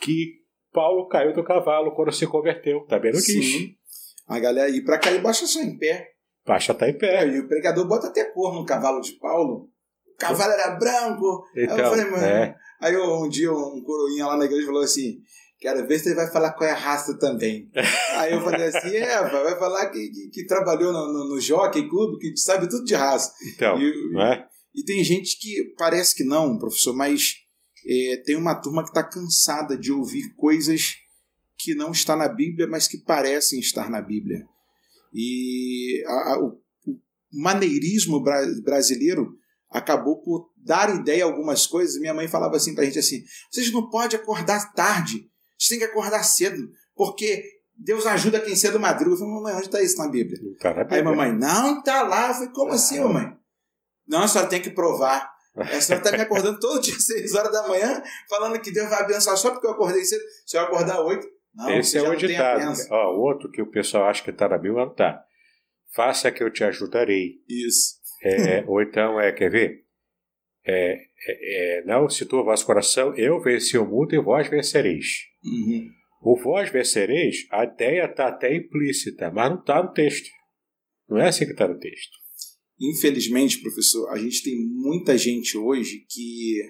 [0.00, 0.40] que
[0.72, 2.86] Paulo caiu do cavalo quando se converteu.
[2.86, 3.38] Também não Sim.
[3.38, 3.70] diz.
[4.26, 6.08] A galera, e para cair, baixa só em pé.
[6.46, 7.22] Baixa tá em pé.
[7.22, 9.68] É, e o pregador bota até cor no cavalo de Paulo.
[10.18, 11.44] Cavalo era branco.
[11.56, 12.24] Então, aí eu falei, mano.
[12.24, 12.56] É.
[12.80, 15.22] Aí um dia um coroinha lá na igreja falou assim:
[15.62, 17.70] Quero ver se ele vai falar qual é a raça também.
[18.18, 21.88] Aí eu falei assim: é, vai falar que, que, que trabalhou no, no, no Jockey
[21.88, 23.32] Clube, que sabe tudo de raça.
[23.54, 24.44] Então, e, é?
[24.74, 27.36] e tem gente que parece que não, professor, mas
[27.86, 30.94] é, tem uma turma que está cansada de ouvir coisas
[31.56, 34.44] que não está na Bíblia, mas que parecem estar na Bíblia.
[35.14, 36.98] E a, a, o, o
[37.32, 39.38] maneirismo bra brasileiro
[39.72, 42.00] acabou por dar ideia a algumas coisas.
[42.00, 45.30] Minha mãe falava assim para a gente assim: vocês não podem acordar tarde
[45.62, 47.44] você tem que acordar cedo, porque
[47.76, 49.12] Deus ajuda quem cedo madruga.
[49.12, 50.36] Eu falei, mamãe, onde está isso na Bíblia?
[50.58, 52.28] Tá Aí mamãe, não está lá.
[52.28, 53.32] Eu falei, como assim, mamãe?
[54.06, 55.30] Não, a senhora tem que provar.
[55.54, 59.02] A senhora está me acordando todo dia, 6 horas da manhã, falando que Deus vai
[59.02, 60.22] abençoar só porque eu acordei cedo.
[60.44, 62.74] Se eu acordar 8, não, Esse é o ditado.
[62.90, 65.22] Ó, o outro que o pessoal acha que está na Bíblia não está.
[65.94, 67.34] Faça que eu te ajudarei.
[67.48, 68.00] Isso.
[68.22, 69.84] É, ou então, é, quer ver?
[70.64, 70.92] É,
[71.26, 75.06] é, é, não se turva vosso coração, eu venci o mundo e vós vencereis.
[75.44, 75.88] Uhum.
[76.22, 80.30] O vós vencereis, a ideia está até implícita, mas não está no texto.
[81.08, 82.16] Não é assim que está no texto.
[82.80, 86.60] Infelizmente, professor, a gente tem muita gente hoje que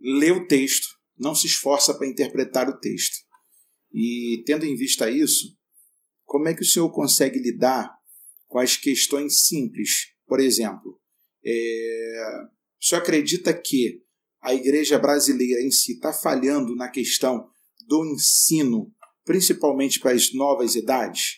[0.00, 0.86] lê o texto,
[1.18, 3.16] não se esforça para interpretar o texto.
[3.92, 5.56] E tendo em vista isso,
[6.24, 7.90] como é que o senhor consegue lidar
[8.46, 10.13] com as questões simples?
[10.34, 10.98] Por exemplo,
[11.46, 12.16] é...
[12.80, 14.02] senhor acredita que
[14.42, 17.48] a igreja brasileira em si está falhando na questão
[17.86, 18.92] do ensino,
[19.24, 21.36] principalmente para as novas idades?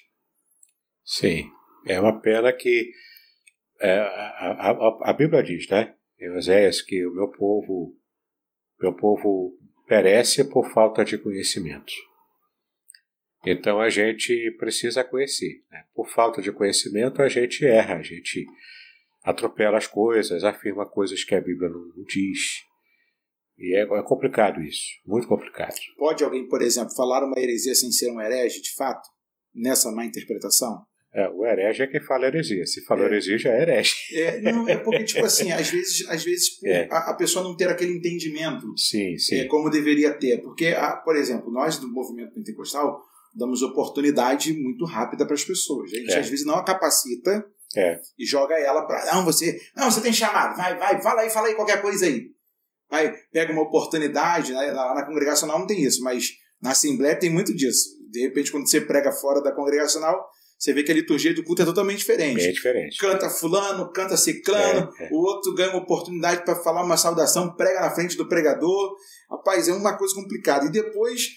[1.05, 1.44] Sim,
[1.86, 2.90] é uma pena que
[3.82, 7.94] é, a, a, a, Bíblia diz, né, em Oséias, que o meu povo,
[8.80, 11.92] meu povo perece por falta de conhecimento.
[13.44, 15.62] Então a gente precisa conhecer.
[15.70, 15.84] Né?
[15.94, 18.47] Por falta de conhecimento, a gente erra, a gente
[19.27, 22.62] atropela as coisas, afirma coisas que a Bíblia não, não diz.
[23.59, 25.74] E é, é, complicado isso, muito complicado.
[25.99, 29.09] Pode alguém, por exemplo, falar uma heresia sem ser um herege, de fato,
[29.53, 30.83] nessa má interpretação?
[31.12, 32.66] É, o herege é quem fala heresia.
[32.66, 33.09] Se falou é.
[33.09, 33.95] heresia, já é herege.
[34.12, 36.87] É, não, é porque, tipo assim, às vezes, às vezes é.
[36.91, 39.37] a, a, pessoa não ter aquele entendimento sim, sim.
[39.37, 40.43] É, como deveria ter.
[40.43, 43.03] Porque, a, por exemplo, nós do movimento pentecostal
[43.35, 45.91] damos oportunidade muito rápida para as pessoas.
[45.93, 46.18] A gente é.
[46.18, 47.45] às vezes não a capacita
[47.77, 48.01] é.
[48.18, 49.05] e joga ela para.
[49.14, 49.59] Não, você.
[49.77, 52.31] Não, você tem chamado, vai, vai, fala aí, fala aí qualquer coisa aí.
[52.91, 54.70] Vai, pega uma oportunidade, né?
[54.72, 56.31] lá na congregacional não tem isso, mas
[56.62, 57.89] na Assembleia tem muito disso.
[58.11, 60.24] De repente, quando você prega fora da congregacional,
[60.59, 62.43] você vê que a liturgia do culto é totalmente diferente.
[62.43, 62.97] Bem diferente.
[62.99, 65.09] Canta fulano, canta ciclano, é, é.
[65.12, 68.97] o outro ganha uma oportunidade para falar uma saudação, prega na frente do pregador.
[69.31, 70.64] Rapaz, é uma coisa complicada.
[70.66, 71.29] E depois,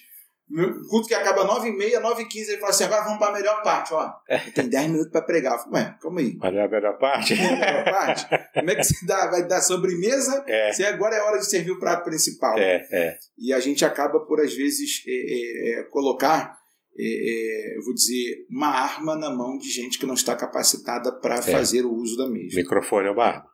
[0.52, 3.94] o culto que acaba 9h30, 9h15, ele fala assim: agora vamos para a melhor parte,
[3.94, 4.12] ó.
[4.28, 4.40] É.
[4.40, 5.54] Tem 10 minutos para pregar.
[5.54, 6.38] Eu falo, Ué, calma aí.
[6.40, 7.34] Mas é a melhor parte?
[7.34, 8.28] É a melhor parte?
[8.54, 9.28] Como é que você dá?
[9.30, 10.44] Vai dar sobremesa?
[10.48, 10.72] É.
[10.74, 12.58] Se agora é hora de servir o prato principal.
[12.58, 13.18] É, é.
[13.38, 16.58] E a gente acaba por, às vezes, é, é, colocar
[16.98, 21.12] é, é, eu vou dizer, uma arma na mão de gente que não está capacitada
[21.20, 22.60] para fazer o uso da mesma.
[22.60, 23.50] Microfone é uma arma.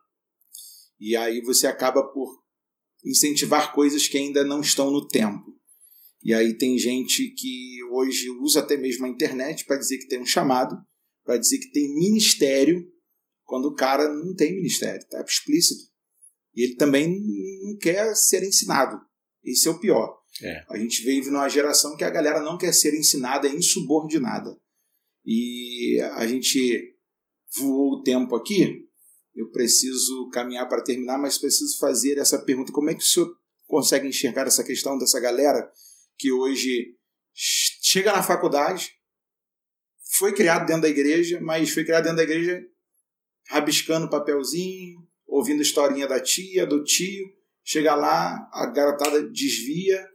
[0.98, 2.42] E aí você acaba por
[3.04, 5.44] incentivar coisas que ainda não estão no tempo.
[6.22, 10.20] E aí tem gente que hoje usa até mesmo a internet para dizer que tem
[10.20, 10.76] um chamado,
[11.24, 12.86] para dizer que tem ministério,
[13.44, 15.84] quando o cara não tem ministério, está explícito.
[16.54, 17.20] E ele também
[17.62, 18.98] não quer ser ensinado.
[19.44, 20.18] Esse é o pior.
[20.42, 20.64] É.
[20.68, 24.56] A gente vive numa geração que a galera não quer ser ensinada, é insubordinada.
[25.24, 26.96] E a gente
[27.56, 28.84] voou o tempo aqui.
[29.34, 33.36] Eu preciso caminhar para terminar, mas preciso fazer essa pergunta: como é que o senhor
[33.66, 35.70] consegue enxergar essa questão dessa galera
[36.18, 36.94] que hoje
[37.34, 38.92] chega na faculdade,
[40.18, 42.62] foi criado dentro da igreja, mas foi criado dentro da igreja
[43.48, 47.26] rabiscando papelzinho, ouvindo historinha da tia, do tio,
[47.64, 50.08] chega lá, a garotada desvia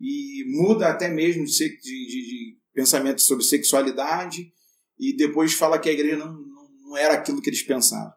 [0.00, 4.52] e muda até mesmo de, de, de, pensamento sobre sexualidade
[4.98, 6.36] e depois fala que a igreja não,
[6.82, 8.12] não era aquilo que eles pensavam.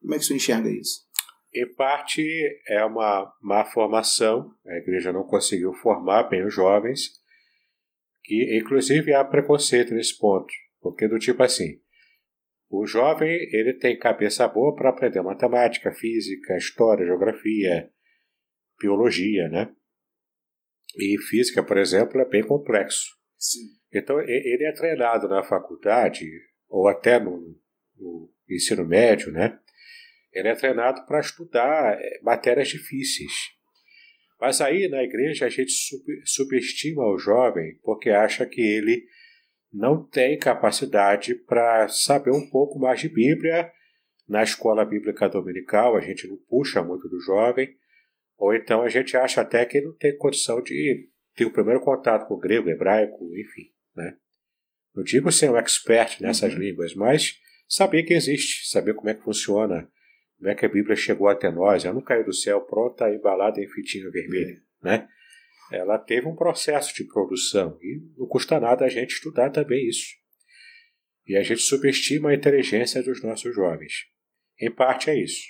[0.00, 1.02] Como é que você enxerga isso?
[1.54, 2.22] Em parte
[2.66, 7.20] é uma má formação, a igreja não conseguiu formar bem os jovens,
[8.24, 11.78] que inclusive há preconceito nesse ponto, porque do tipo assim,
[12.70, 17.90] o jovem ele tem cabeça boa para aprender matemática, física, história, geografia,
[18.80, 19.70] biologia, né?
[20.96, 23.14] E física, por exemplo, é bem complexo.
[23.36, 23.60] Sim.
[23.92, 26.26] Então, ele é treinado na faculdade,
[26.68, 27.54] ou até no,
[27.98, 29.58] no ensino médio, né?
[30.32, 33.32] Ele é treinado para estudar é, matérias difíceis.
[34.40, 35.72] Mas aí, na igreja, a gente
[36.24, 39.04] subestima o jovem porque acha que ele
[39.72, 43.70] não tem capacidade para saber um pouco mais de Bíblia.
[44.28, 47.68] Na escola bíblica dominical, a gente não puxa muito do jovem.
[48.36, 52.26] Ou então a gente acha até que não tem condição de ter o primeiro contato
[52.26, 53.70] com o grego, hebraico, enfim.
[53.94, 54.16] Né?
[54.94, 56.58] Não digo ser um expert nessas uhum.
[56.58, 59.88] línguas, mas saber que existe, saber como é que funciona,
[60.42, 61.84] como é que a Bíblia chegou até nós.
[61.84, 64.60] Ela não caiu do céu pronta, embalada em fitinha vermelha.
[64.82, 65.08] Né?
[65.70, 70.16] Ela teve um processo de produção e não custa nada a gente estudar também isso.
[71.28, 73.92] E a gente subestima a inteligência dos nossos jovens.
[74.60, 75.44] Em parte é isso.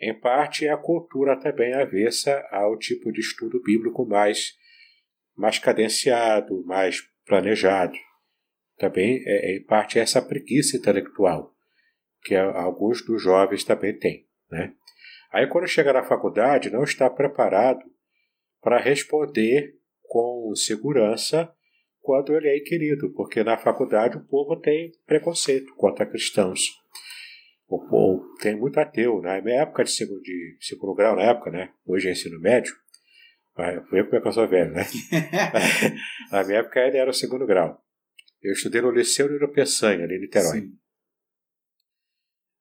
[0.00, 4.54] Em parte, é a cultura também avessa ao tipo de estudo bíblico mais,
[5.36, 7.94] mais cadenciado, mais planejado.
[8.78, 11.53] Também, é, é em parte, é essa preguiça intelectual
[12.24, 14.26] que alguns dos jovens também têm.
[14.50, 14.72] Né?
[15.30, 17.84] Aí, quando chega na faculdade, não está preparado
[18.62, 21.52] para responder com segurança
[22.00, 26.60] quando ele é inquirido, porque na faculdade o povo tem preconceito contra cristãos.
[27.66, 29.20] O, tem muito ateu.
[29.22, 31.70] Na minha época de segundo, de segundo grau, na época, né?
[31.86, 32.74] Hoje é ensino médio.
[33.88, 34.84] Foi como é que eu sou velho, né?
[36.30, 37.82] na minha época ele era o segundo grau.
[38.42, 40.68] Eu estudei no Liceu Nilo Peçanha, ali em Niterói.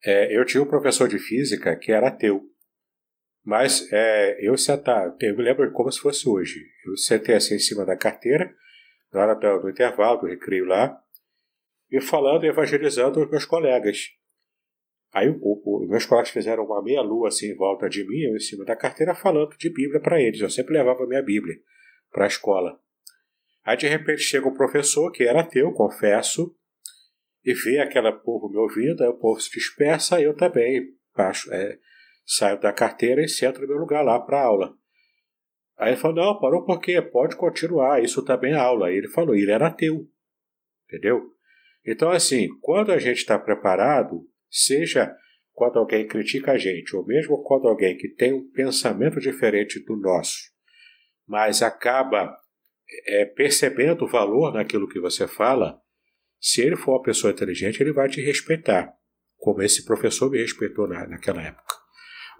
[0.06, 2.44] É, eu tinha um professor de física que era ateu.
[3.44, 6.66] Mas é, eu sentava, eu me lembro como se fosse hoje.
[6.86, 8.54] Eu sentei assim em cima da carteira,
[9.12, 10.98] na hora do, do intervalo, do recreio lá,
[11.92, 14.10] e falando, evangelizando os meus colegas.
[15.14, 18.40] Aí o, o, meus colegas fizeram uma meia-lua assim em volta de mim, eu em
[18.40, 20.42] cima da carteira, falando de Bíblia para eles.
[20.42, 21.56] Eu sempre levava minha Bíblia
[22.12, 22.80] para a escola.
[23.64, 26.56] Aí de repente chega o professor, que era ateu, confesso,
[27.44, 31.78] e vê aquele povo me ouvindo, aí o povo se dispersa, eu também baixo, é,
[32.26, 34.74] saio da carteira e sento no meu lugar lá para aula.
[35.78, 37.02] Aí ele falou, não, parou por quê?
[37.02, 38.88] Pode continuar, isso também é aula.
[38.88, 40.08] Aí ele falou, ele era ateu,
[40.88, 41.32] entendeu?
[41.86, 45.14] Então assim, quando a gente está preparado, seja
[45.52, 49.96] quando alguém critica a gente, ou mesmo quando alguém que tem um pensamento diferente do
[49.96, 50.52] nosso,
[51.28, 52.36] mas acaba
[53.08, 55.80] é, percebendo o valor naquilo que você fala,
[56.46, 58.94] se ele for uma pessoa inteligente, ele vai te respeitar,
[59.38, 61.74] como esse professor me respeitou na, naquela época.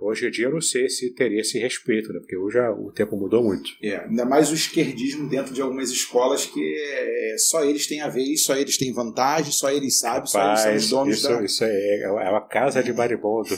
[0.02, 2.20] Hoje em dia eu não sei se teria esse respeito, né?
[2.20, 3.70] porque hoje o tempo mudou muito.
[3.82, 8.10] É, ainda mais o esquerdismo dentro de algumas escolas que é, só eles têm a
[8.10, 11.42] vez, só eles têm vantagem, só eles sabem, só eles são os donos isso, da...
[11.42, 13.56] Isso é, é uma casa de maribondo.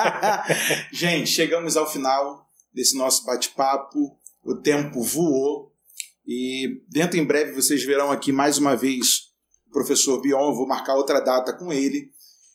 [0.90, 4.16] Gente, chegamos ao final desse nosso bate-papo.
[4.42, 5.70] O tempo voou
[6.26, 9.31] e dentro em breve vocês verão aqui mais uma vez
[9.72, 10.54] professor Bion.
[10.54, 12.10] Vou marcar outra data com ele,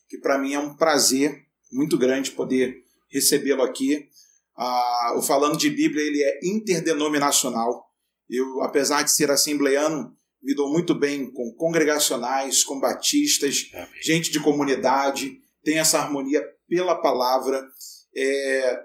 [0.08, 4.08] que para mim é um prazer muito grande poder recebê-lo aqui.
[4.56, 7.86] Ah, o Falando de Bíblia ele é interdenominacional.
[8.28, 13.88] Eu, apesar de ser assembleano, me dou muito bem com congregacionais, com batistas, Amém.
[14.02, 17.66] gente de comunidade, tem essa harmonia pela palavra.
[18.14, 18.80] É,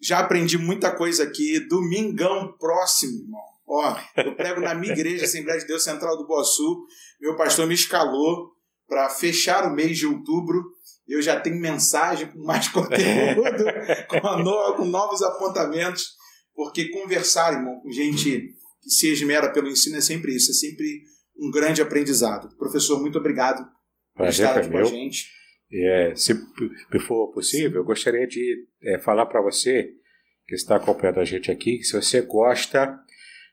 [0.00, 1.60] já aprendi muita coisa aqui.
[1.68, 3.53] Domingão próximo, irmão.
[3.76, 6.86] Ó, eu prego na minha igreja, Assembleia de Deus Central do Boaçu.
[7.20, 8.52] Meu pastor me escalou
[8.86, 10.62] para fechar o mês de outubro
[11.06, 13.64] eu já tenho mensagem com mais conteúdo,
[14.08, 16.14] com, no, com novos apontamentos,
[16.54, 21.02] porque conversar, irmão, com gente que se esmera pelo ensino é sempre isso, é sempre
[21.36, 22.54] um grande aprendizado.
[22.56, 23.66] Professor, muito obrigado
[24.14, 25.26] por estar aqui com a gente.
[25.72, 26.34] É, se
[27.06, 29.90] for possível, eu gostaria de é, falar para você
[30.46, 32.98] que está acompanhando a gente aqui, se você gosta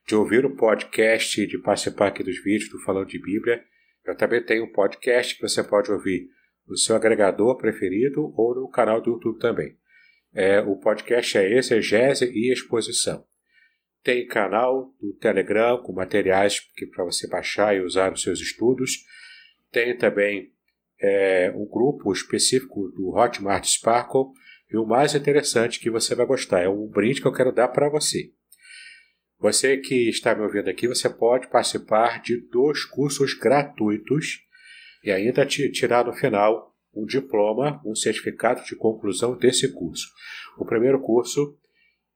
[0.07, 3.63] de ouvir o podcast, de participar aqui dos vídeos do Falando de Bíblia,
[4.05, 6.27] eu também tenho um podcast que você pode ouvir
[6.67, 9.77] no seu agregador preferido ou no canal do YouTube também.
[10.33, 13.25] É, o podcast é Exegese e Exposição.
[14.03, 16.59] Tem canal do Telegram com materiais
[16.95, 19.05] para você baixar e usar nos seus estudos.
[19.71, 20.51] Tem também
[20.99, 24.31] é, um grupo específico do Hotmart Sparkle.
[24.71, 27.67] E o mais interessante que você vai gostar é um brinde que eu quero dar
[27.67, 28.31] para você.
[29.41, 34.45] Você que está me ouvindo aqui, você pode participar de dois cursos gratuitos
[35.03, 40.07] e ainda tirar no final um diploma, um certificado de conclusão desse curso.
[40.59, 41.57] O primeiro curso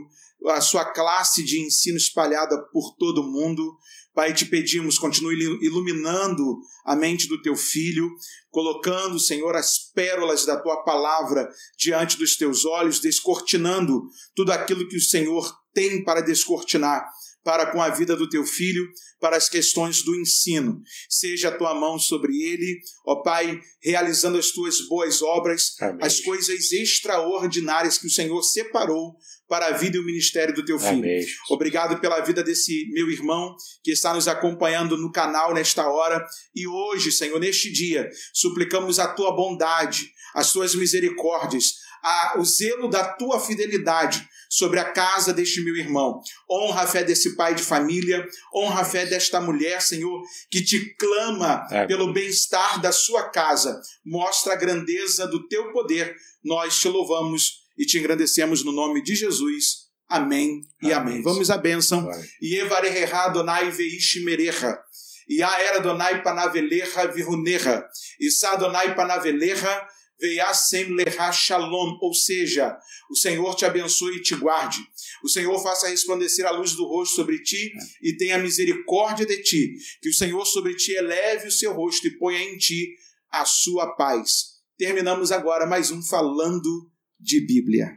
[0.48, 3.76] a sua classe de ensino espalhada por todo o mundo.
[4.12, 8.10] Pai, te pedimos, continue iluminando a mente do teu filho,
[8.50, 14.02] colocando, Senhor, as pérolas da tua palavra diante dos teus olhos, descortinando
[14.34, 17.08] tudo aquilo que o Senhor tem para descortinar
[17.44, 18.86] para com a vida do teu filho,
[19.20, 20.82] para as questões do ensino.
[21.08, 25.98] Seja a tua mão sobre ele, ó Pai, realizando as tuas boas obras, Amém.
[26.02, 29.16] as coisas extraordinárias que o Senhor separou
[29.48, 30.98] para a vida e o ministério do teu filho.
[30.98, 31.26] Amém.
[31.50, 36.68] Obrigado pela vida desse meu irmão que está nos acompanhando no canal nesta hora e
[36.68, 43.04] hoje, Senhor, neste dia, suplicamos a tua bondade, as tuas misericórdias, a, o zelo da
[43.04, 46.20] tua fidelidade sobre a casa deste meu irmão.
[46.50, 50.94] Honra a fé desse pai de família, honra a fé desta mulher, Senhor, que te
[50.96, 51.86] clama é.
[51.86, 53.80] pelo bem-estar da sua casa.
[54.04, 56.14] Mostra a grandeza do teu poder.
[56.44, 59.88] Nós te louvamos e te engrandecemos no nome de Jesus.
[60.08, 61.12] Amém e amém.
[61.12, 61.22] amém.
[61.22, 62.10] Vamos à bênção.
[62.10, 62.10] E.
[62.42, 62.58] E
[67.64, 67.88] era.
[68.18, 72.76] E Veiasem leha shalom, ou seja,
[73.10, 74.78] o Senhor te abençoe e te guarde.
[75.24, 77.72] O Senhor faça resplandecer a luz do rosto sobre ti
[78.02, 79.74] e tenha misericórdia de ti.
[80.02, 82.94] Que o Senhor sobre ti eleve o seu rosto e ponha em ti
[83.30, 84.60] a sua paz.
[84.76, 87.96] Terminamos agora mais um falando de Bíblia.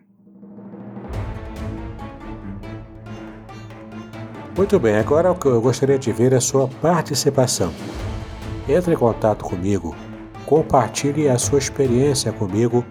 [4.55, 7.73] Muito bem, agora eu gostaria de ver a sua participação.
[8.69, 9.93] Entre em contato comigo
[10.45, 12.85] compartilhe a sua experiência comigo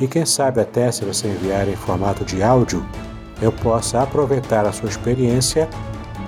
[0.00, 2.84] e quem sabe até se você enviar em formato de áudio,
[3.40, 5.68] eu possa aproveitar a sua experiência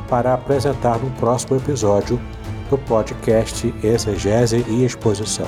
[0.09, 2.21] para apresentar no próximo episódio
[2.69, 5.47] do podcast Exegese e Exposição.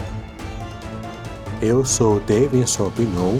[1.60, 3.38] Eu sou Davidson Binon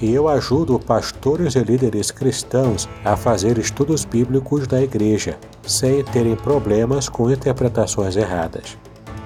[0.00, 6.36] e eu ajudo pastores e líderes cristãos a fazer estudos bíblicos da igreja, sem terem
[6.36, 8.76] problemas com interpretações erradas.